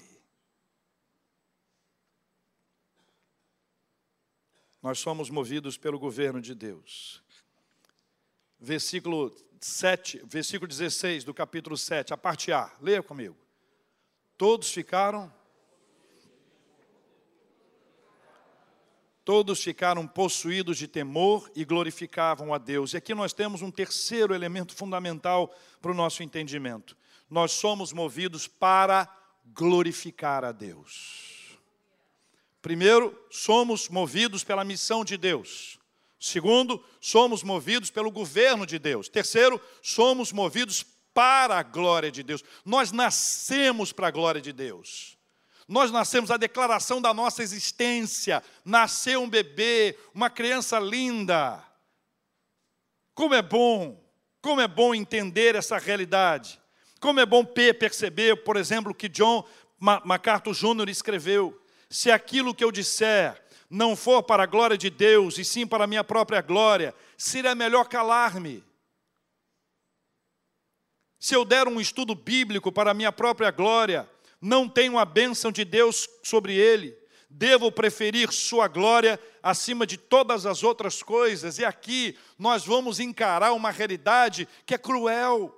[4.83, 7.23] Nós somos movidos pelo governo de Deus.
[8.61, 12.71] Versículo 7, versículo 16 do capítulo 7, a parte A.
[12.81, 13.46] Leia comigo.
[14.37, 15.33] Todos ficaram
[19.25, 22.93] Todos ficaram possuídos de temor e glorificavam a Deus.
[22.93, 26.97] E aqui nós temos um terceiro elemento fundamental para o nosso entendimento.
[27.29, 29.09] Nós somos movidos para
[29.47, 31.59] glorificar a Deus.
[32.63, 35.77] Primeiro, somos movidos pela missão de Deus.
[36.21, 39.09] Segundo, somos movidos pelo governo de Deus.
[39.09, 40.85] Terceiro, somos movidos
[41.17, 42.45] para a glória de Deus.
[42.63, 45.17] Nós nascemos para a glória de Deus.
[45.67, 48.43] Nós nascemos a declaração da nossa existência.
[48.63, 51.65] Nasceu um bebê, uma criança linda.
[53.15, 53.99] Como é bom,
[54.43, 56.61] como é bom entender essa realidade.
[57.01, 59.43] Como é bom perceber, por exemplo, que John
[59.81, 60.91] MacArthur Jr.
[60.91, 65.67] escreveu: se aquilo que eu disser não for para a glória de Deus, e sim
[65.67, 68.63] para a minha própria glória, seria melhor calar-me.
[71.27, 74.09] Se eu der um estudo bíblico para minha própria glória,
[74.41, 76.97] não tenho a bênção de Deus sobre ele,
[77.29, 81.59] devo preferir sua glória acima de todas as outras coisas.
[81.59, 85.53] E aqui nós vamos encarar uma realidade que é cruel,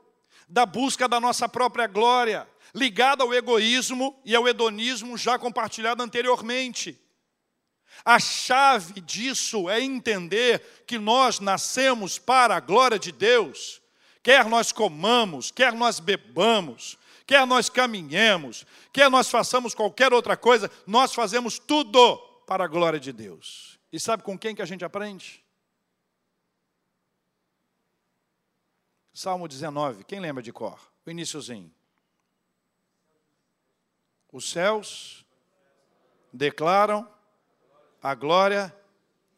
[0.48, 6.98] da busca da nossa própria glória, ligada ao egoísmo e ao hedonismo já compartilhado anteriormente.
[8.02, 13.77] A chave disso é entender que nós nascemos para a glória de Deus.
[14.28, 20.70] Quer nós comamos, quer nós bebamos, quer nós caminhemos, quer nós façamos qualquer outra coisa,
[20.86, 23.78] nós fazemos tudo para a glória de Deus.
[23.90, 25.42] E sabe com quem que a gente aprende?
[29.14, 30.78] Salmo 19, quem lembra de cor?
[31.06, 31.74] O iníciozinho.
[34.30, 35.24] Os céus
[36.30, 37.10] declaram
[38.02, 38.76] a glória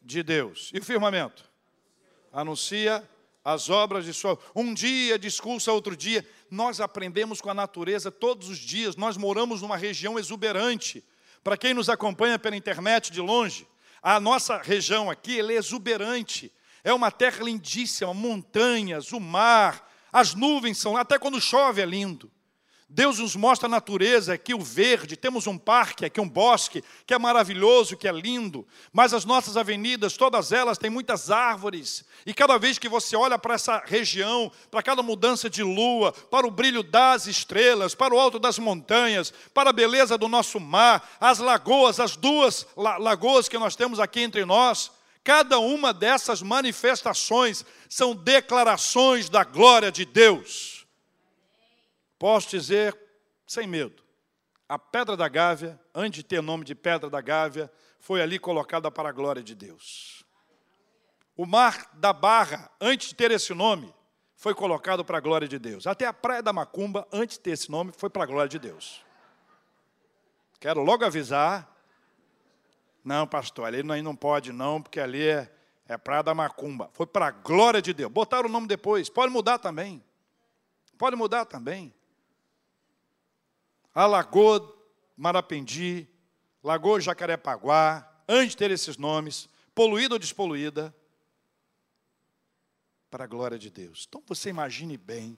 [0.01, 0.69] de Deus.
[0.73, 1.49] E o firmamento?
[2.33, 3.09] Anuncia
[3.43, 4.37] as obras de sua.
[4.55, 6.27] Um dia discursa outro dia.
[6.49, 8.95] Nós aprendemos com a natureza todos os dias.
[8.95, 11.03] Nós moramos numa região exuberante.
[11.43, 13.67] Para quem nos acompanha pela internet de longe,
[14.01, 16.51] a nossa região aqui é exuberante.
[16.83, 22.31] É uma terra lindíssima, montanhas, o mar, as nuvens são, até quando chove é lindo.
[22.93, 27.13] Deus nos mostra a natureza, aqui o verde, temos um parque, aqui um bosque, que
[27.13, 32.33] é maravilhoso, que é lindo, mas as nossas avenidas, todas elas têm muitas árvores, e
[32.33, 36.51] cada vez que você olha para essa região, para cada mudança de lua, para o
[36.51, 41.39] brilho das estrelas, para o alto das montanhas, para a beleza do nosso mar, as
[41.39, 44.91] lagoas, as duas lagoas que nós temos aqui entre nós,
[45.23, 50.80] cada uma dessas manifestações são declarações da glória de Deus.
[52.21, 52.95] Posso dizer,
[53.47, 54.03] sem medo,
[54.69, 57.67] a pedra da Gávea, antes de ter nome de pedra da Gávea,
[57.99, 60.23] foi ali colocada para a glória de Deus.
[61.35, 63.91] O mar da Barra, antes de ter esse nome,
[64.35, 65.87] foi colocado para a glória de Deus.
[65.87, 68.59] Até a praia da Macumba, antes de ter esse nome, foi para a glória de
[68.59, 69.03] Deus.
[70.59, 71.75] Quero logo avisar.
[73.03, 75.51] Não, pastor, ali não, pode não, porque ali é,
[75.87, 76.87] é praia da Macumba.
[76.93, 78.11] Foi para a glória de Deus.
[78.11, 79.09] Botaram o nome depois.
[79.09, 80.03] Pode mudar também.
[80.99, 81.91] Pode mudar também
[83.93, 84.75] a Lagoa
[85.17, 86.07] Marapendi,
[86.63, 90.95] Lagoa Jacarepaguá, antes de ter esses nomes, poluída ou despoluída,
[93.09, 94.05] para a glória de Deus.
[94.07, 95.37] Então você imagine bem,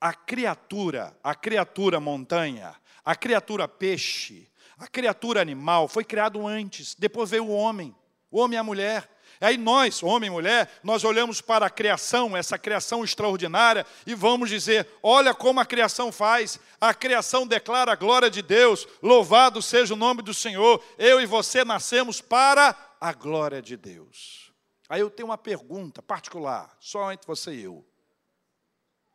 [0.00, 7.28] a criatura, a criatura montanha, a criatura peixe, a criatura animal foi criado antes, depois
[7.28, 7.94] veio o homem,
[8.30, 9.19] o homem e a mulher.
[9.40, 14.50] Aí nós, homem e mulher, nós olhamos para a criação, essa criação extraordinária, e vamos
[14.50, 16.60] dizer: olha como a criação faz.
[16.78, 20.84] A criação declara a glória de Deus, louvado seja o nome do Senhor.
[20.98, 24.52] Eu e você nascemos para a glória de Deus.
[24.90, 27.86] Aí eu tenho uma pergunta particular, só entre você e eu.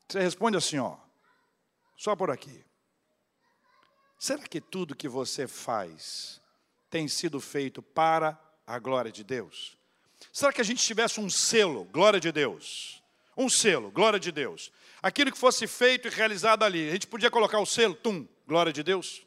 [0.07, 0.97] Você responde assim, ó,
[1.95, 2.65] só por aqui.
[4.17, 6.41] Será que tudo que você faz
[6.89, 9.77] tem sido feito para a glória de Deus?
[10.35, 13.01] Será que a gente tivesse um selo, glória de Deus?
[13.37, 14.69] Um selo, glória de Deus.
[15.01, 18.73] Aquilo que fosse feito e realizado ali, a gente podia colocar o selo, tum, glória
[18.73, 19.21] de Deus?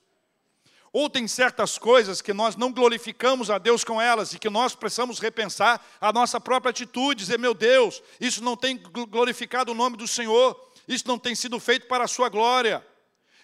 [0.93, 4.75] Ou tem certas coisas que nós não glorificamos a Deus com elas e que nós
[4.75, 9.97] precisamos repensar a nossa própria atitude, dizer, meu Deus, isso não tem glorificado o nome
[9.97, 12.87] do Senhor, isso não tem sido feito para a sua glória.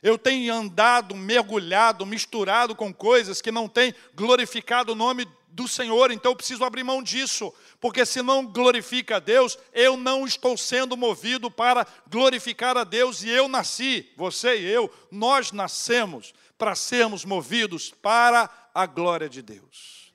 [0.02, 6.10] Eu tenho andado, mergulhado, misturado com coisas que não têm glorificado o nome do Senhor,
[6.10, 10.56] então eu preciso abrir mão disso, porque se não glorifica a Deus, eu não estou
[10.56, 16.74] sendo movido para glorificar a Deus, e eu nasci, você e eu, nós nascemos para
[16.74, 20.12] sermos movidos para a glória de Deus.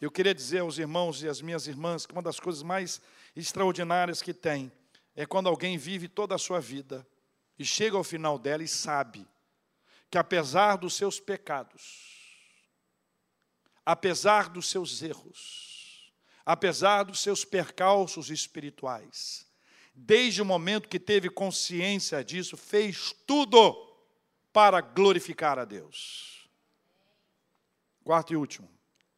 [0.00, 2.98] Eu queria dizer aos irmãos e às minhas irmãs que uma das coisas mais
[3.36, 4.72] extraordinárias que tem
[5.14, 7.06] é quando alguém vive toda a sua vida
[7.58, 9.26] e chega ao final dela e sabe
[10.10, 12.11] que apesar dos seus pecados,
[13.84, 16.12] apesar dos seus erros,
[16.44, 19.46] apesar dos seus percalços espirituais,
[19.94, 23.74] desde o momento que teve consciência disso, fez tudo
[24.52, 26.48] para glorificar a Deus.
[28.04, 28.68] Quarto e último,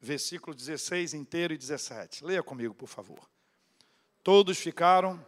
[0.01, 2.25] versículo 16 inteiro e 17.
[2.25, 3.29] Leia comigo, por favor.
[4.23, 5.25] Todos ficaram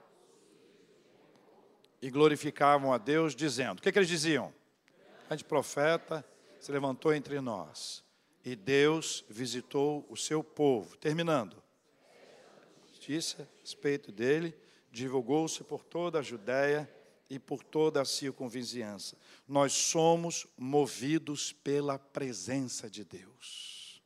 [2.02, 4.52] e glorificavam a Deus, dizendo: O que, que eles diziam?
[5.26, 6.24] Grande profeta
[6.60, 8.05] se levantou entre nós
[8.46, 10.96] e Deus visitou o seu povo.
[10.98, 11.60] Terminando.
[12.86, 14.56] Justiça respeito dele
[14.88, 16.88] divulgou-se por toda a Judéia
[17.28, 19.16] e por toda a circunvizinhança.
[19.48, 24.00] Nós somos movidos pela presença de Deus.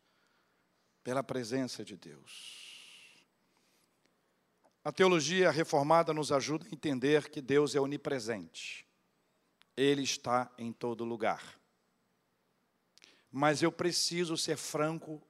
[1.04, 3.26] Pela presença de Deus.
[4.82, 8.86] A teologia reformada nos ajuda a entender que Deus é onipresente.
[9.76, 11.59] Ele está em todo lugar.
[13.30, 15.22] Mas eu preciso ser franco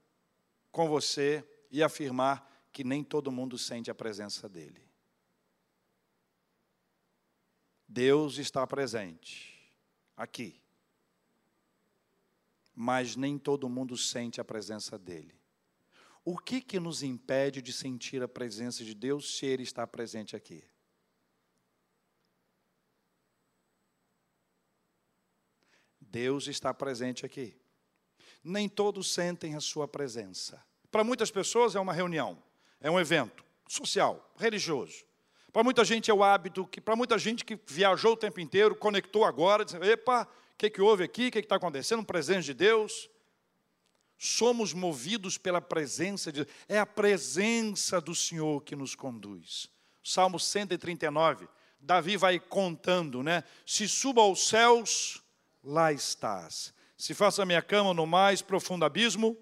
[0.70, 4.88] com você e afirmar que nem todo mundo sente a presença dele.
[7.86, 9.60] Deus está presente
[10.16, 10.62] aqui.
[12.74, 15.38] Mas nem todo mundo sente a presença dele.
[16.24, 20.36] O que que nos impede de sentir a presença de Deus se ele está presente
[20.36, 20.62] aqui?
[26.00, 27.59] Deus está presente aqui.
[28.42, 30.62] Nem todos sentem a sua presença.
[30.90, 32.42] Para muitas pessoas é uma reunião,
[32.80, 35.04] é um evento social, religioso.
[35.52, 38.74] Para muita gente é o hábito, que para muita gente que viajou o tempo inteiro,
[38.74, 42.54] conectou agora, dizendo, epa, o que, que houve aqui, o que está acontecendo, presença de
[42.54, 43.08] Deus.
[44.18, 49.68] Somos movidos pela presença de Deus, é a presença do Senhor que nos conduz.
[50.04, 51.48] Salmo 139,
[51.80, 53.42] Davi vai contando, né?
[53.64, 55.22] Se suba aos céus,
[55.64, 56.74] lá estás.
[57.00, 59.34] Se faça a minha cama no mais profundo abismo,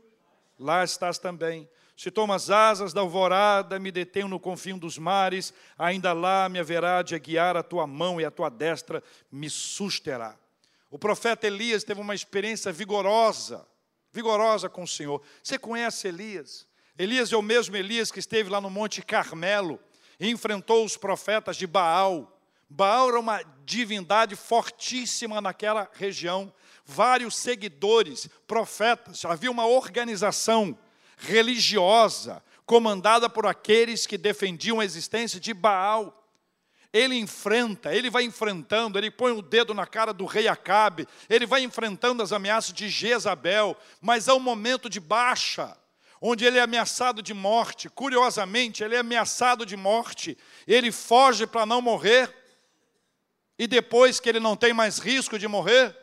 [0.57, 1.69] lá estás também.
[1.97, 6.61] Se tomo as asas da alvorada, me detenho no confim dos mares, ainda lá me
[6.61, 10.39] haverá de guiar a tua mão e a tua destra me susterá.
[10.89, 13.67] O profeta Elias teve uma experiência vigorosa,
[14.13, 15.21] vigorosa com o Senhor.
[15.43, 16.65] Você conhece Elias?
[16.97, 19.81] Elias é o mesmo Elias que esteve lá no Monte Carmelo
[20.21, 22.41] e enfrentou os profetas de Baal.
[22.71, 26.53] Baal era uma divindade fortíssima naquela região,
[26.89, 30.77] vários seguidores, profetas, havia uma organização
[31.19, 36.15] religiosa, comandada por aqueles que defendiam a existência de Baal.
[36.91, 41.45] Ele enfrenta, ele vai enfrentando, ele põe o dedo na cara do rei Acabe, ele
[41.45, 45.77] vai enfrentando as ameaças de Jezabel, mas há um momento de baixa,
[46.23, 47.91] onde ele é ameaçado de morte.
[47.91, 52.35] Curiosamente, ele é ameaçado de morte, ele foge para não morrer,
[53.59, 55.95] e depois que ele não tem mais risco de morrer,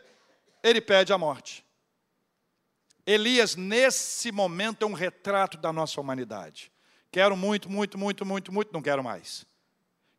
[0.66, 1.64] ele pede a morte.
[3.06, 6.72] Elias, nesse momento, é um retrato da nossa humanidade.
[7.12, 9.46] Quero muito, muito, muito, muito, muito, não quero mais.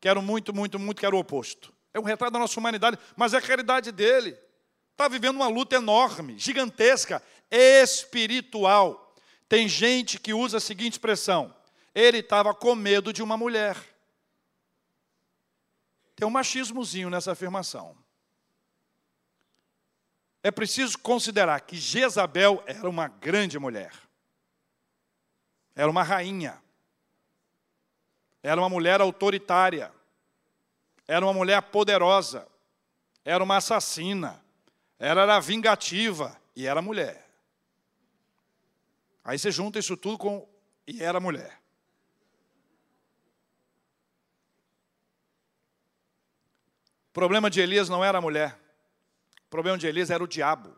[0.01, 1.74] Quero muito, muito, muito, quero o oposto.
[1.92, 4.38] É um retrato da nossa humanidade, mas é a realidade dele.
[4.92, 7.20] Está vivendo uma luta enorme, gigantesca,
[7.51, 9.16] espiritual.
[9.49, 11.53] Tem gente que usa a seguinte expressão:
[11.92, 13.76] ele estava com medo de uma mulher.
[16.14, 18.05] Tem um machismozinho nessa afirmação
[20.47, 23.92] é preciso considerar que Jezabel era uma grande mulher.
[25.74, 26.62] Era uma rainha.
[28.44, 29.92] Era uma mulher autoritária.
[31.05, 32.47] Era uma mulher poderosa.
[33.24, 34.40] Era uma assassina.
[35.01, 37.28] Ela era vingativa e era mulher.
[39.24, 40.49] Aí você junta isso tudo com
[40.86, 41.61] e era mulher.
[47.11, 48.66] O problema de Elias não era a mulher.
[49.47, 50.68] O problema de Elias era o diabo.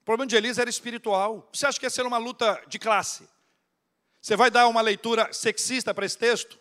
[0.00, 1.48] O problema de Elias era espiritual.
[1.52, 3.28] Você acha que ia ser uma luta de classe?
[4.20, 6.58] Você vai dar uma leitura sexista para esse texto?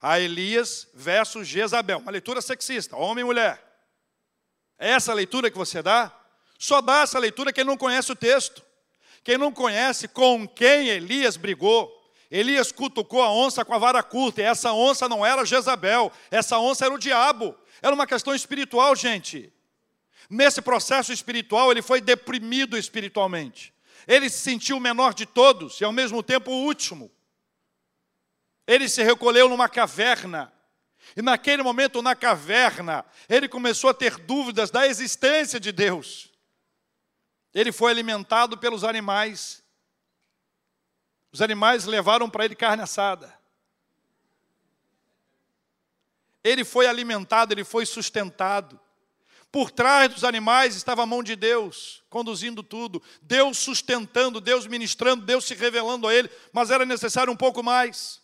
[0.00, 1.98] A Elias versus Jezabel.
[1.98, 3.62] Uma leitura sexista, homem e mulher.
[4.78, 6.12] É essa leitura que você dá?
[6.58, 8.62] Só dá essa leitura quem não conhece o texto.
[9.22, 12.01] Quem não conhece com quem Elias brigou.
[12.34, 16.58] Elias cutucou a onça com a vara curta, e essa onça não era Jezabel, essa
[16.58, 17.54] onça era o diabo.
[17.82, 19.52] Era uma questão espiritual, gente.
[20.30, 23.74] Nesse processo espiritual, ele foi deprimido espiritualmente.
[24.08, 27.12] Ele se sentiu o menor de todos e, ao mesmo tempo, o último.
[28.66, 30.50] Ele se recolheu numa caverna.
[31.14, 36.30] E naquele momento, na caverna, ele começou a ter dúvidas da existência de Deus.
[37.52, 39.61] Ele foi alimentado pelos animais.
[41.32, 43.32] Os animais levaram para ele carne assada.
[46.44, 48.78] Ele foi alimentado, ele foi sustentado.
[49.50, 53.02] Por trás dos animais estava a mão de Deus, conduzindo tudo.
[53.20, 58.20] Deus sustentando, Deus ministrando, Deus se revelando a ele, mas era necessário um pouco mais.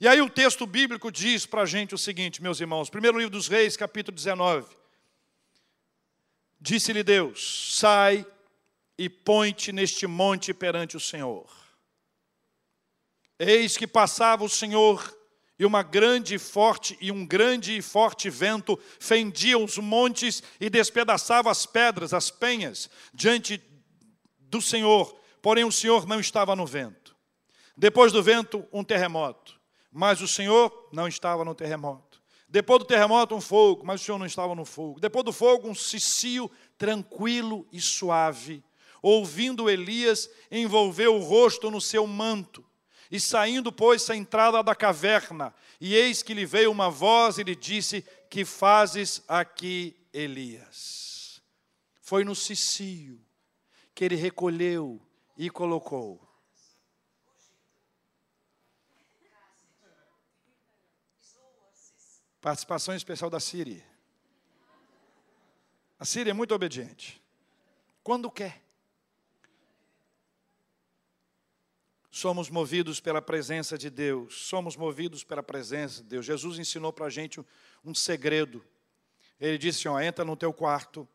[0.00, 3.32] E aí o texto bíblico diz para a gente o seguinte, meus irmãos, primeiro livro
[3.32, 4.66] dos reis, capítulo 19.
[6.58, 8.24] Disse-lhe Deus, sai
[8.96, 11.59] e põe-te neste monte perante o Senhor.
[13.42, 15.16] Eis que passava o Senhor
[15.58, 20.68] e uma grande e forte e um grande e forte vento fendia os montes e
[20.68, 23.58] despedaçava as pedras, as penhas diante
[24.38, 25.18] do Senhor.
[25.40, 27.16] Porém o Senhor não estava no vento.
[27.74, 29.58] Depois do vento, um terremoto,
[29.90, 32.20] mas o Senhor não estava no terremoto.
[32.46, 35.00] Depois do terremoto, um fogo, mas o Senhor não estava no fogo.
[35.00, 38.62] Depois do fogo, um cicio tranquilo e suave.
[39.00, 42.68] Ouvindo Elias, envolveu o rosto no seu manto
[43.10, 47.42] e saindo, pôs-se à entrada da caverna, e eis que lhe veio uma voz e
[47.42, 51.42] lhe disse: Que fazes aqui, Elias?
[52.00, 53.20] Foi no cicio
[53.94, 55.00] que ele recolheu
[55.36, 56.28] e colocou.
[62.40, 63.84] Participação especial da Síria.
[65.98, 67.22] A Síria é muito obediente.
[68.02, 68.69] Quando quer.
[72.10, 76.26] Somos movidos pela presença de Deus, somos movidos pela presença de Deus.
[76.26, 77.40] Jesus ensinou para a gente
[77.84, 78.64] um segredo.
[79.40, 81.08] Ele disse: ó, entra no teu quarto,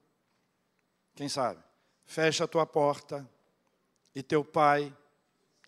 [1.15, 1.61] quem sabe,
[2.05, 3.29] fecha a tua porta,
[4.15, 4.95] e teu pai,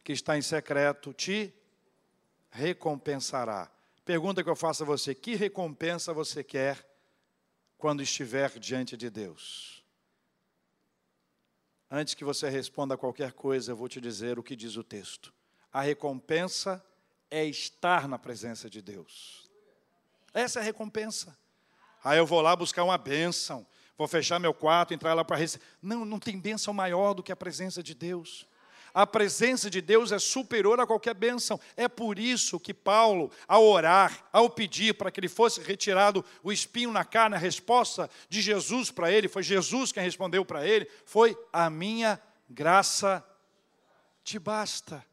[0.03, 1.53] que está em secreto, te
[2.49, 3.69] recompensará.
[4.05, 6.88] Pergunta que eu faço a você: que recompensa você quer
[7.78, 9.76] quando estiver diante de Deus?
[11.89, 15.33] Antes que você responda qualquer coisa, eu vou te dizer o que diz o texto.
[15.71, 16.83] A recompensa
[17.31, 19.49] é estar na presença de Deus.
[20.33, 21.38] Essa é a recompensa.
[22.03, 23.65] Aí eu vou lá buscar uma bênção,
[23.97, 25.63] vou fechar meu quarto, entrar lá para receber.
[25.81, 28.47] Não, não tem bênção maior do que a presença de Deus
[28.97, 31.59] a presença de Deus é superior a qualquer bênção.
[31.75, 36.51] É por isso que Paulo, ao orar, ao pedir para que ele fosse retirado o
[36.51, 40.89] espinho na carne, a resposta de Jesus para ele, foi Jesus quem respondeu para ele,
[41.05, 42.19] foi: A minha
[42.49, 43.23] graça
[44.23, 45.05] te basta.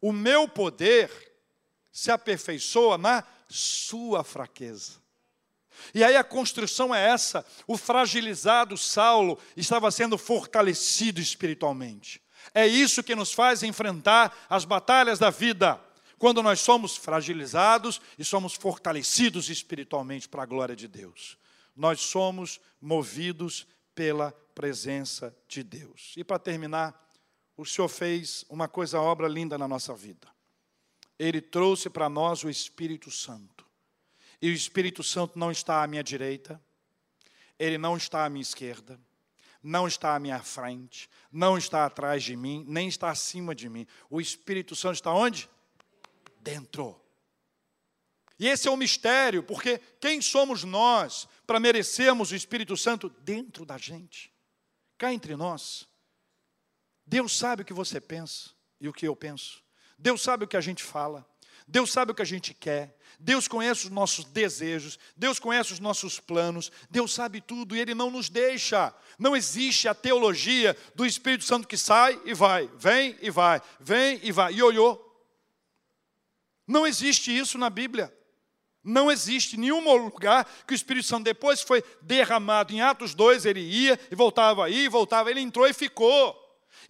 [0.00, 1.10] O meu poder
[1.92, 4.92] se aperfeiçoa na sua fraqueza.
[5.94, 12.18] E aí a construção é essa: o fragilizado Saulo estava sendo fortalecido espiritualmente.
[12.54, 15.80] É isso que nos faz enfrentar as batalhas da vida,
[16.18, 21.38] quando nós somos fragilizados e somos fortalecidos espiritualmente para a glória de Deus.
[21.74, 26.12] Nós somos movidos pela presença de Deus.
[26.16, 27.08] E para terminar,
[27.56, 30.28] o Senhor fez uma coisa, obra linda na nossa vida.
[31.18, 33.66] Ele trouxe para nós o Espírito Santo.
[34.42, 36.60] E o Espírito Santo não está à minha direita,
[37.58, 38.98] ele não está à minha esquerda,
[39.62, 43.86] não está à minha frente, não está atrás de mim, nem está acima de mim.
[44.08, 45.48] O Espírito Santo está onde?
[46.40, 47.00] Dentro.
[48.38, 53.66] E esse é o mistério, porque quem somos nós para merecermos o Espírito Santo dentro
[53.66, 54.32] da gente?
[54.96, 55.86] Cá entre nós.
[57.04, 58.50] Deus sabe o que você pensa
[58.80, 59.62] e o que eu penso.
[59.98, 61.28] Deus sabe o que a gente fala.
[61.70, 62.96] Deus sabe o que a gente quer.
[63.18, 67.94] Deus conhece os nossos desejos, Deus conhece os nossos planos, Deus sabe tudo e Ele
[67.94, 68.94] não nos deixa.
[69.18, 74.18] Não existe a teologia do Espírito Santo que sai e vai, vem e vai, vem
[74.22, 75.06] e vai, e olhou.
[76.66, 78.12] Não existe isso na Bíblia.
[78.82, 83.60] Não existe nenhum lugar que o Espírito Santo, depois foi derramado em Atos 2, ele
[83.60, 86.39] ia e voltava aí, voltava, ele entrou e ficou.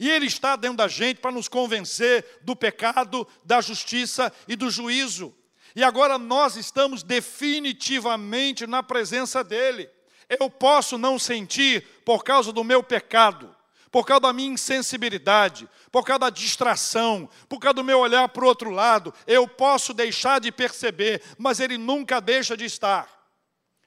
[0.00, 4.70] E ele está dentro da gente para nos convencer do pecado, da justiça e do
[4.70, 5.36] juízo.
[5.76, 9.90] E agora nós estamos definitivamente na presença dEle.
[10.26, 13.54] Eu posso não sentir por causa do meu pecado,
[13.90, 18.42] por causa da minha insensibilidade, por causa da distração, por causa do meu olhar para
[18.42, 19.12] o outro lado.
[19.26, 23.06] Eu posso deixar de perceber, mas Ele nunca deixa de estar.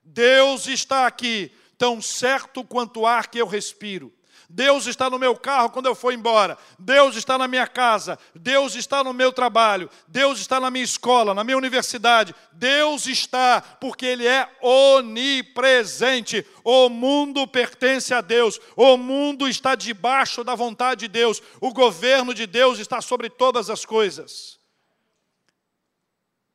[0.04, 4.14] Deus está aqui, tão certo quanto o ar que eu respiro.
[4.56, 6.56] Deus está no meu carro quando eu for embora.
[6.78, 8.20] Deus está na minha casa.
[8.36, 9.90] Deus está no meu trabalho.
[10.08, 12.36] Deus está na minha escola, na minha universidade.
[12.52, 16.46] Deus está porque Ele é onipresente.
[16.64, 18.60] O mundo pertence a Deus.
[18.76, 21.42] O mundo está debaixo da vontade de Deus.
[21.60, 24.60] O governo de Deus está sobre todas as coisas.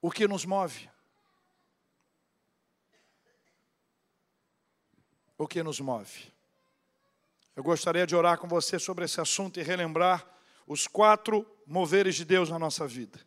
[0.01, 0.89] O que nos move?
[5.37, 6.38] O que nos move?
[7.59, 10.25] Eu gostaria de orar com você sobre esse assunto e relembrar
[10.65, 13.19] os quatro moveres de Deus na nossa vida.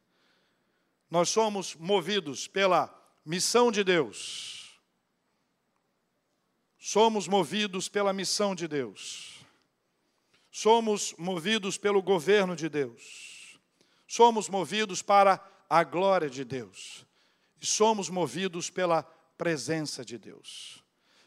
[1.10, 2.90] Nós somos movidos pela
[3.26, 4.80] missão de Deus.
[6.80, 9.44] Somos movidos pela missão de Deus.
[10.50, 13.60] Somos movidos pelo governo de Deus.
[14.08, 17.06] Somos movidos para a glória de Deus.
[17.62, 19.04] E somos movidos pela
[19.38, 20.81] presença de Deus.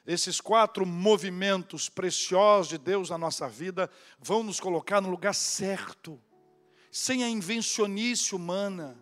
[0.07, 6.21] Esses quatro movimentos preciosos de Deus na nossa vida vão nos colocar no lugar certo,
[6.91, 8.97] sem a invencionice humana,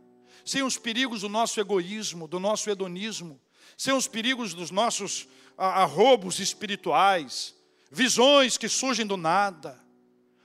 [0.44, 3.40] sem os perigos do nosso egoísmo, do nosso hedonismo,
[3.76, 7.54] sem os perigos dos nossos arrobos espirituais,
[7.90, 9.82] visões que surgem do nada,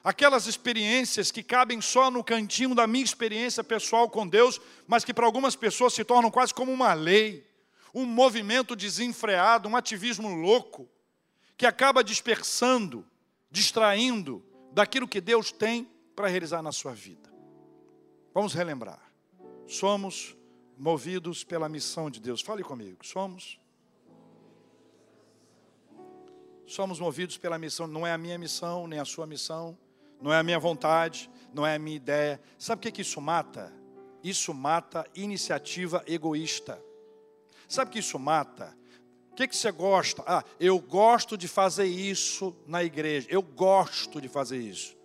[0.04, 5.14] aquelas experiências que cabem só no cantinho da minha experiência pessoal com Deus, mas que
[5.14, 7.46] para algumas pessoas se tornam quase como uma lei
[7.94, 10.88] um movimento desenfreado, um ativismo louco,
[11.56, 13.06] que acaba dispersando,
[13.50, 17.32] distraindo daquilo que Deus tem para realizar na sua vida.
[18.34, 19.02] Vamos relembrar.
[19.66, 20.36] Somos
[20.78, 22.42] movidos pela missão de Deus.
[22.42, 23.06] Fale comigo.
[23.06, 23.60] Somos
[26.68, 29.78] Somos movidos pela missão, não é a minha missão, nem a sua missão,
[30.22, 32.42] não é a minha vontade, não é a minha ideia.
[32.60, 33.74] Sabe o que, que isso mata?
[34.22, 36.84] Isso mata iniciativa egoísta.
[37.68, 38.76] Sabe que isso mata?
[39.32, 40.24] O que, que você gosta?
[40.26, 43.28] Ah, eu gosto de fazer isso na igreja.
[43.30, 44.96] Eu gosto de fazer isso.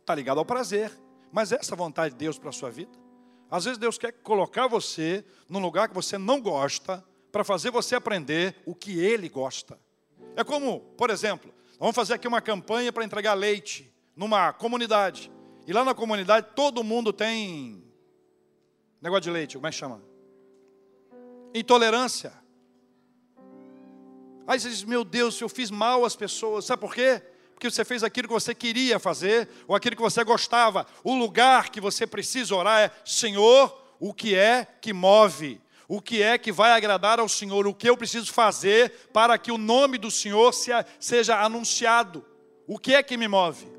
[0.00, 0.90] Está ligado ao prazer.
[1.32, 2.92] Mas é essa a vontade de Deus para a sua vida?
[3.50, 7.04] Às vezes Deus quer colocar você num lugar que você não gosta,
[7.36, 9.78] para fazer você aprender o que Ele gosta.
[10.34, 15.30] É como, por exemplo, vamos fazer aqui uma campanha para entregar leite numa comunidade.
[15.66, 17.84] E lá na comunidade todo mundo tem
[19.02, 20.02] negócio de leite, como é que chama?
[21.58, 22.32] Intolerância.
[24.46, 27.22] Aí você diz: Meu Deus, eu fiz mal às pessoas, sabe por quê?
[27.54, 30.86] Porque você fez aquilo que você queria fazer, ou aquilo que você gostava.
[31.02, 35.60] O lugar que você precisa orar é: Senhor, o que é que move?
[35.88, 37.66] O que é que vai agradar ao Senhor?
[37.66, 40.52] O que eu preciso fazer para que o nome do Senhor
[40.98, 42.24] seja anunciado?
[42.66, 43.75] O que é que me move?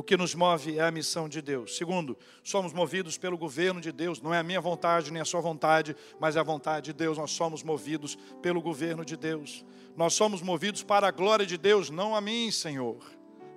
[0.00, 1.76] O que nos move é a missão de Deus.
[1.76, 4.18] Segundo, somos movidos pelo governo de Deus.
[4.18, 7.18] Não é a minha vontade nem a sua vontade, mas é a vontade de Deus.
[7.18, 9.62] Nós somos movidos pelo governo de Deus.
[9.94, 12.96] Nós somos movidos para a glória de Deus, não a mim, Senhor.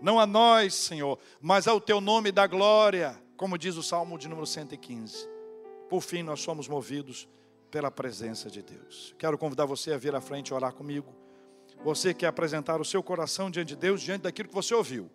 [0.02, 4.28] Não a nós, Senhor, mas ao teu nome da glória, como diz o Salmo de
[4.28, 5.26] número 115.
[5.90, 7.26] Por fim, nós somos movidos
[7.72, 9.16] pela presença de Deus.
[9.18, 11.16] Quero convidar você a vir à frente e orar comigo.
[11.86, 15.10] Você quer apresentar o seu coração diante de Deus, diante daquilo que você ouviu.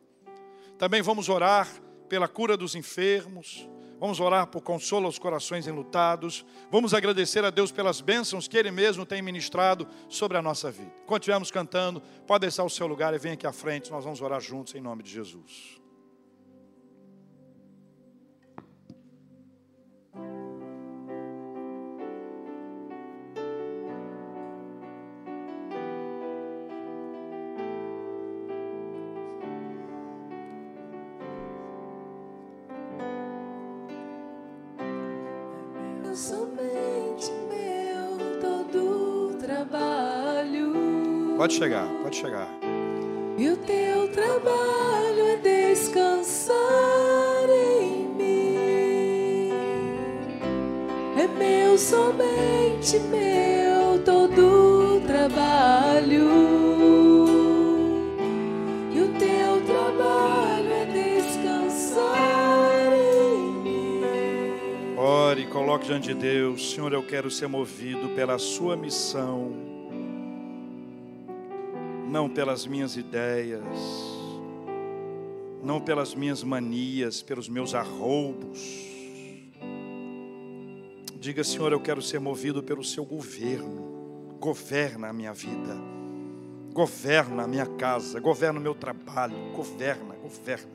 [0.79, 1.69] Também vamos orar
[2.09, 3.69] pela cura dos enfermos,
[3.99, 8.71] vamos orar por consolo aos corações enlutados, vamos agradecer a Deus pelas bênçãos que Ele
[8.71, 10.93] mesmo tem ministrado sobre a nossa vida.
[11.03, 14.23] Enquanto estivermos cantando, pode deixar o seu lugar e vem aqui à frente, nós vamos
[14.23, 15.79] orar juntos em nome de Jesus.
[41.49, 42.47] Pode chegar, pode chegar.
[43.39, 46.55] E o teu trabalho é descansar
[47.49, 49.51] em mim.
[51.19, 56.29] É meu, somente meu, todo trabalho.
[58.93, 60.85] E o teu trabalho é
[61.23, 64.03] descansar em mim.
[64.99, 69.78] Ore, coloque diante de Deus, Senhor, eu quero ser movido pela sua missão
[72.19, 73.63] não pelas minhas ideias,
[75.63, 78.59] não pelas minhas manias, pelos meus arroubos.
[81.21, 84.35] Diga, Senhor, eu quero ser movido pelo seu governo.
[84.41, 85.77] Governa a minha vida,
[86.73, 90.73] governa a minha casa, governa o meu trabalho, governa, governa.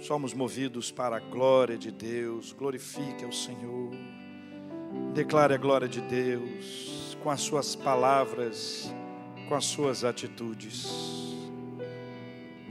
[0.00, 3.92] Somos movidos para a glória de Deus, glorifique ao Senhor,
[5.14, 8.92] declare a glória de Deus com as suas palavras
[9.50, 10.86] com as suas atitudes.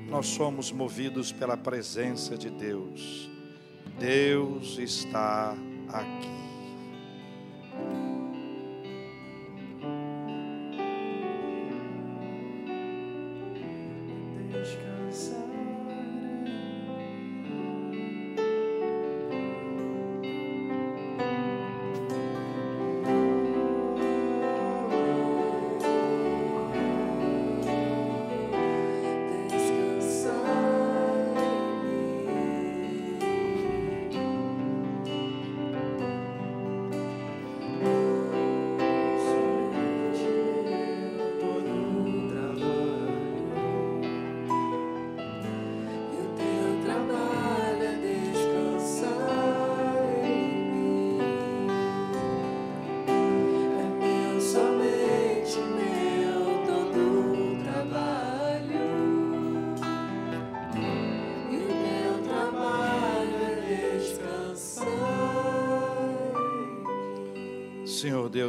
[0.08, 3.30] Nós somos movidos pela presença de Deus.
[4.00, 5.58] Deus está
[5.90, 6.39] aqui.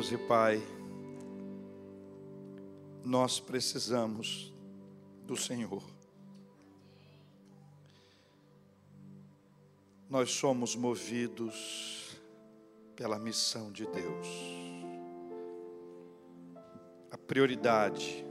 [0.00, 0.62] Deus e Pai,
[3.04, 4.50] nós precisamos
[5.26, 5.82] do Senhor.
[10.08, 12.16] Nós somos movidos
[12.96, 14.26] pela missão de Deus.
[17.10, 18.24] A prioridade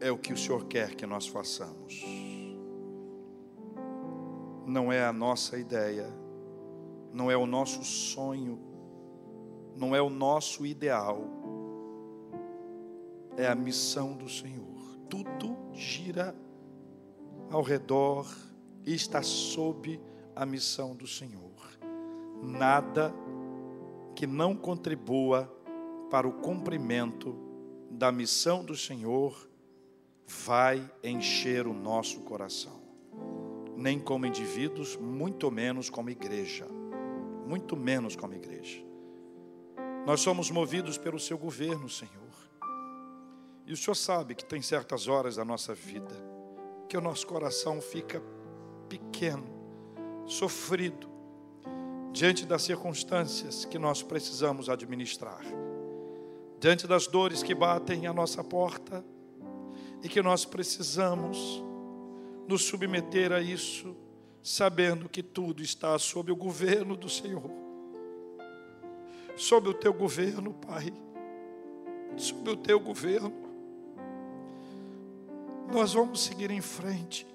[0.00, 2.02] é o que o Senhor quer que nós façamos.
[4.66, 6.06] Não é a nossa ideia,
[7.12, 8.69] não é o nosso sonho,
[9.80, 11.24] não é o nosso ideal,
[13.34, 14.78] é a missão do Senhor.
[15.08, 16.36] Tudo gira
[17.50, 18.26] ao redor
[18.84, 19.98] e está sob
[20.36, 21.40] a missão do Senhor.
[22.42, 23.10] Nada
[24.14, 25.50] que não contribua
[26.10, 27.34] para o cumprimento
[27.90, 29.48] da missão do Senhor
[30.44, 32.82] vai encher o nosso coração.
[33.78, 36.66] Nem como indivíduos, muito menos como igreja.
[37.46, 38.89] Muito menos como igreja.
[40.06, 42.12] Nós somos movidos pelo seu governo, Senhor.
[43.66, 46.30] E o Senhor sabe que tem certas horas da nossa vida
[46.90, 48.20] que o nosso coração fica
[48.88, 49.46] pequeno,
[50.26, 51.08] sofrido,
[52.12, 55.40] diante das circunstâncias que nós precisamos administrar,
[56.58, 59.04] diante das dores que batem à nossa porta
[60.02, 61.62] e que nós precisamos
[62.48, 63.96] nos submeter a isso,
[64.42, 67.52] sabendo que tudo está sob o governo do Senhor,
[69.40, 70.92] sob o teu governo, Pai,
[72.16, 73.32] sob o teu governo.
[75.72, 77.26] Nós vamos seguir em frente,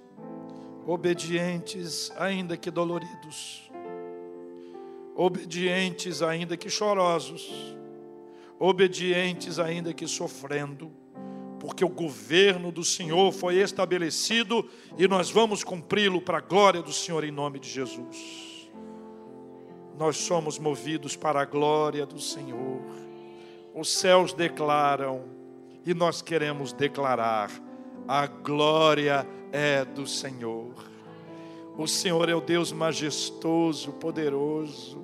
[0.85, 3.71] obedientes, ainda que doloridos,
[5.15, 7.75] obedientes, ainda que chorosos,
[8.59, 10.91] obedientes, ainda que sofrendo
[11.59, 16.93] porque o governo do Senhor foi estabelecido e nós vamos cumpri-lo para a glória do
[16.93, 18.54] Senhor em nome de Jesus.
[19.97, 22.81] Nós somos movidos para a glória do Senhor.
[23.73, 25.23] Os céus declaram
[25.85, 27.49] e nós queremos declarar:
[28.07, 30.73] a glória é do Senhor.
[31.77, 35.03] O Senhor é o Deus majestoso, poderoso,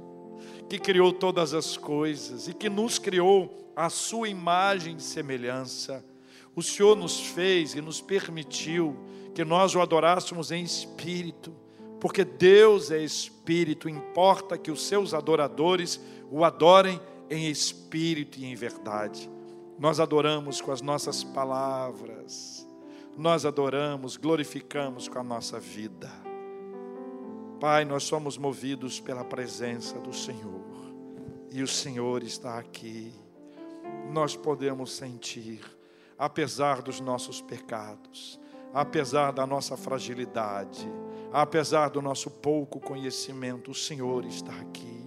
[0.70, 6.04] que criou todas as coisas e que nos criou a sua imagem e semelhança
[6.56, 8.96] o Senhor nos fez e nos permitiu
[9.34, 11.56] que nós o adorássemos em espírito,
[12.02, 17.00] porque Deus é espírito, importa que os seus adoradores o adorem
[17.30, 19.30] em espírito e em verdade.
[19.78, 22.68] Nós adoramos com as nossas palavras,
[23.16, 26.12] nós adoramos, glorificamos com a nossa vida.
[27.60, 30.66] Pai, nós somos movidos pela presença do Senhor,
[31.52, 33.14] e o Senhor está aqui,
[34.12, 35.62] nós podemos sentir
[36.18, 38.40] apesar dos nossos pecados,
[38.74, 40.88] apesar da nossa fragilidade,
[41.32, 45.06] apesar do nosso pouco conhecimento, o Senhor está aqui.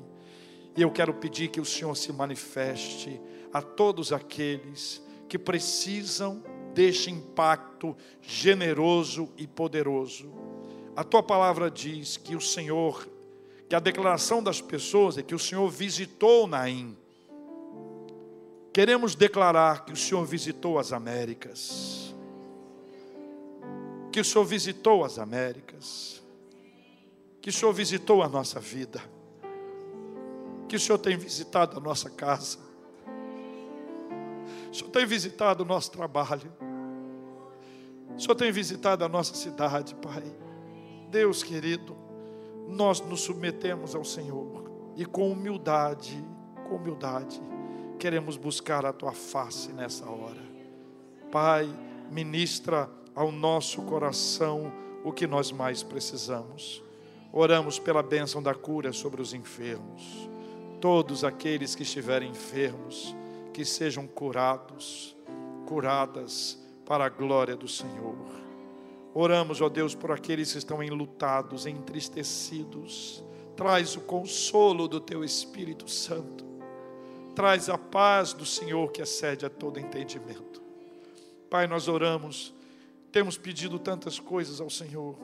[0.77, 3.21] E eu quero pedir que o Senhor se manifeste
[3.53, 6.43] a todos aqueles que precisam
[6.75, 10.33] deste impacto generoso e poderoso.
[10.97, 13.09] A tua palavra diz que o Senhor,
[13.69, 16.97] que a declaração das pessoas é que o Senhor visitou Naim
[18.75, 22.04] Queremos declarar que o Senhor visitou as Américas.
[24.15, 26.23] Que o Senhor visitou as Américas.
[27.43, 29.03] Que o Senhor visitou a nossa vida.
[30.69, 32.59] Que o Senhor tem visitado a nossa casa.
[34.71, 36.49] O Senhor tem visitado o nosso trabalho.
[38.17, 40.23] O Senhor tem visitado a nossa cidade, Pai.
[41.11, 41.97] Deus querido,
[42.69, 46.25] nós nos submetemos ao Senhor e com humildade,
[46.69, 47.43] com humildade
[47.99, 50.41] queremos buscar a tua face nessa hora.
[51.33, 51.69] Pai,
[52.13, 54.73] ministra ao nosso coração
[55.05, 56.83] o que nós mais precisamos.
[57.33, 60.29] Oramos pela bênção da cura sobre os enfermos.
[60.81, 63.15] Todos aqueles que estiverem enfermos,
[63.53, 65.17] que sejam curados,
[65.67, 68.17] curadas para a glória do Senhor.
[69.15, 73.23] Oramos, ó Deus, por aqueles que estão enlutados, entristecidos.
[73.57, 76.45] Traz o consolo do teu Espírito Santo
[77.35, 80.63] traz a paz do Senhor que excede a todo entendimento.
[81.51, 82.55] Pai, nós oramos,
[83.15, 85.17] temos pedido tantas coisas ao Senhor,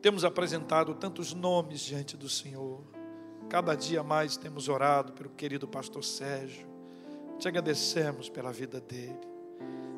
[0.00, 2.82] temos apresentado tantos nomes diante do Senhor,
[3.46, 6.66] cada dia mais temos orado pelo querido pastor Sérgio,
[7.38, 9.20] te agradecemos pela vida dele,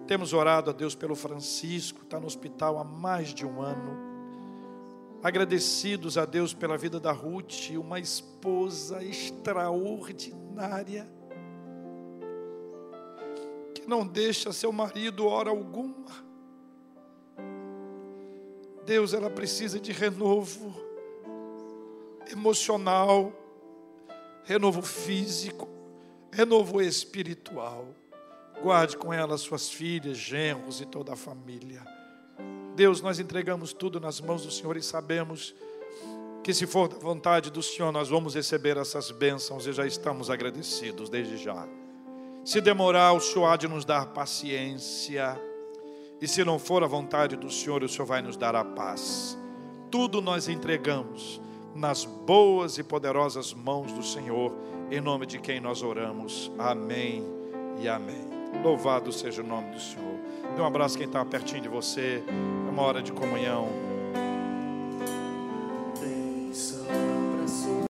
[0.08, 3.96] temos orado a Deus pelo Francisco, está no hospital há mais de um ano,
[5.22, 11.06] agradecidos a Deus pela vida da Ruth, uma esposa extraordinária,
[13.76, 16.26] que não deixa seu marido hora alguma.
[18.88, 20.74] Deus, ela precisa de renovo
[22.32, 23.30] emocional,
[24.44, 25.68] renovo físico,
[26.32, 27.86] renovo espiritual.
[28.62, 31.86] Guarde com ela suas filhas, genros e toda a família.
[32.74, 35.54] Deus, nós entregamos tudo nas mãos do Senhor e sabemos
[36.42, 40.30] que, se for da vontade do Senhor, nós vamos receber essas bênçãos e já estamos
[40.30, 41.68] agradecidos desde já.
[42.42, 45.38] Se demorar, o Senhor há de nos dar paciência.
[46.20, 49.38] E se não for a vontade do Senhor, o Senhor vai nos dar a paz.
[49.90, 51.40] Tudo nós entregamos
[51.74, 54.52] nas boas e poderosas mãos do Senhor,
[54.90, 56.50] em nome de quem nós oramos.
[56.58, 57.24] Amém
[57.80, 58.26] e amém.
[58.62, 60.18] Louvado seja o nome do Senhor.
[60.56, 62.22] Dê um abraço quem está pertinho de você.
[62.26, 63.87] É uma hora de comunhão.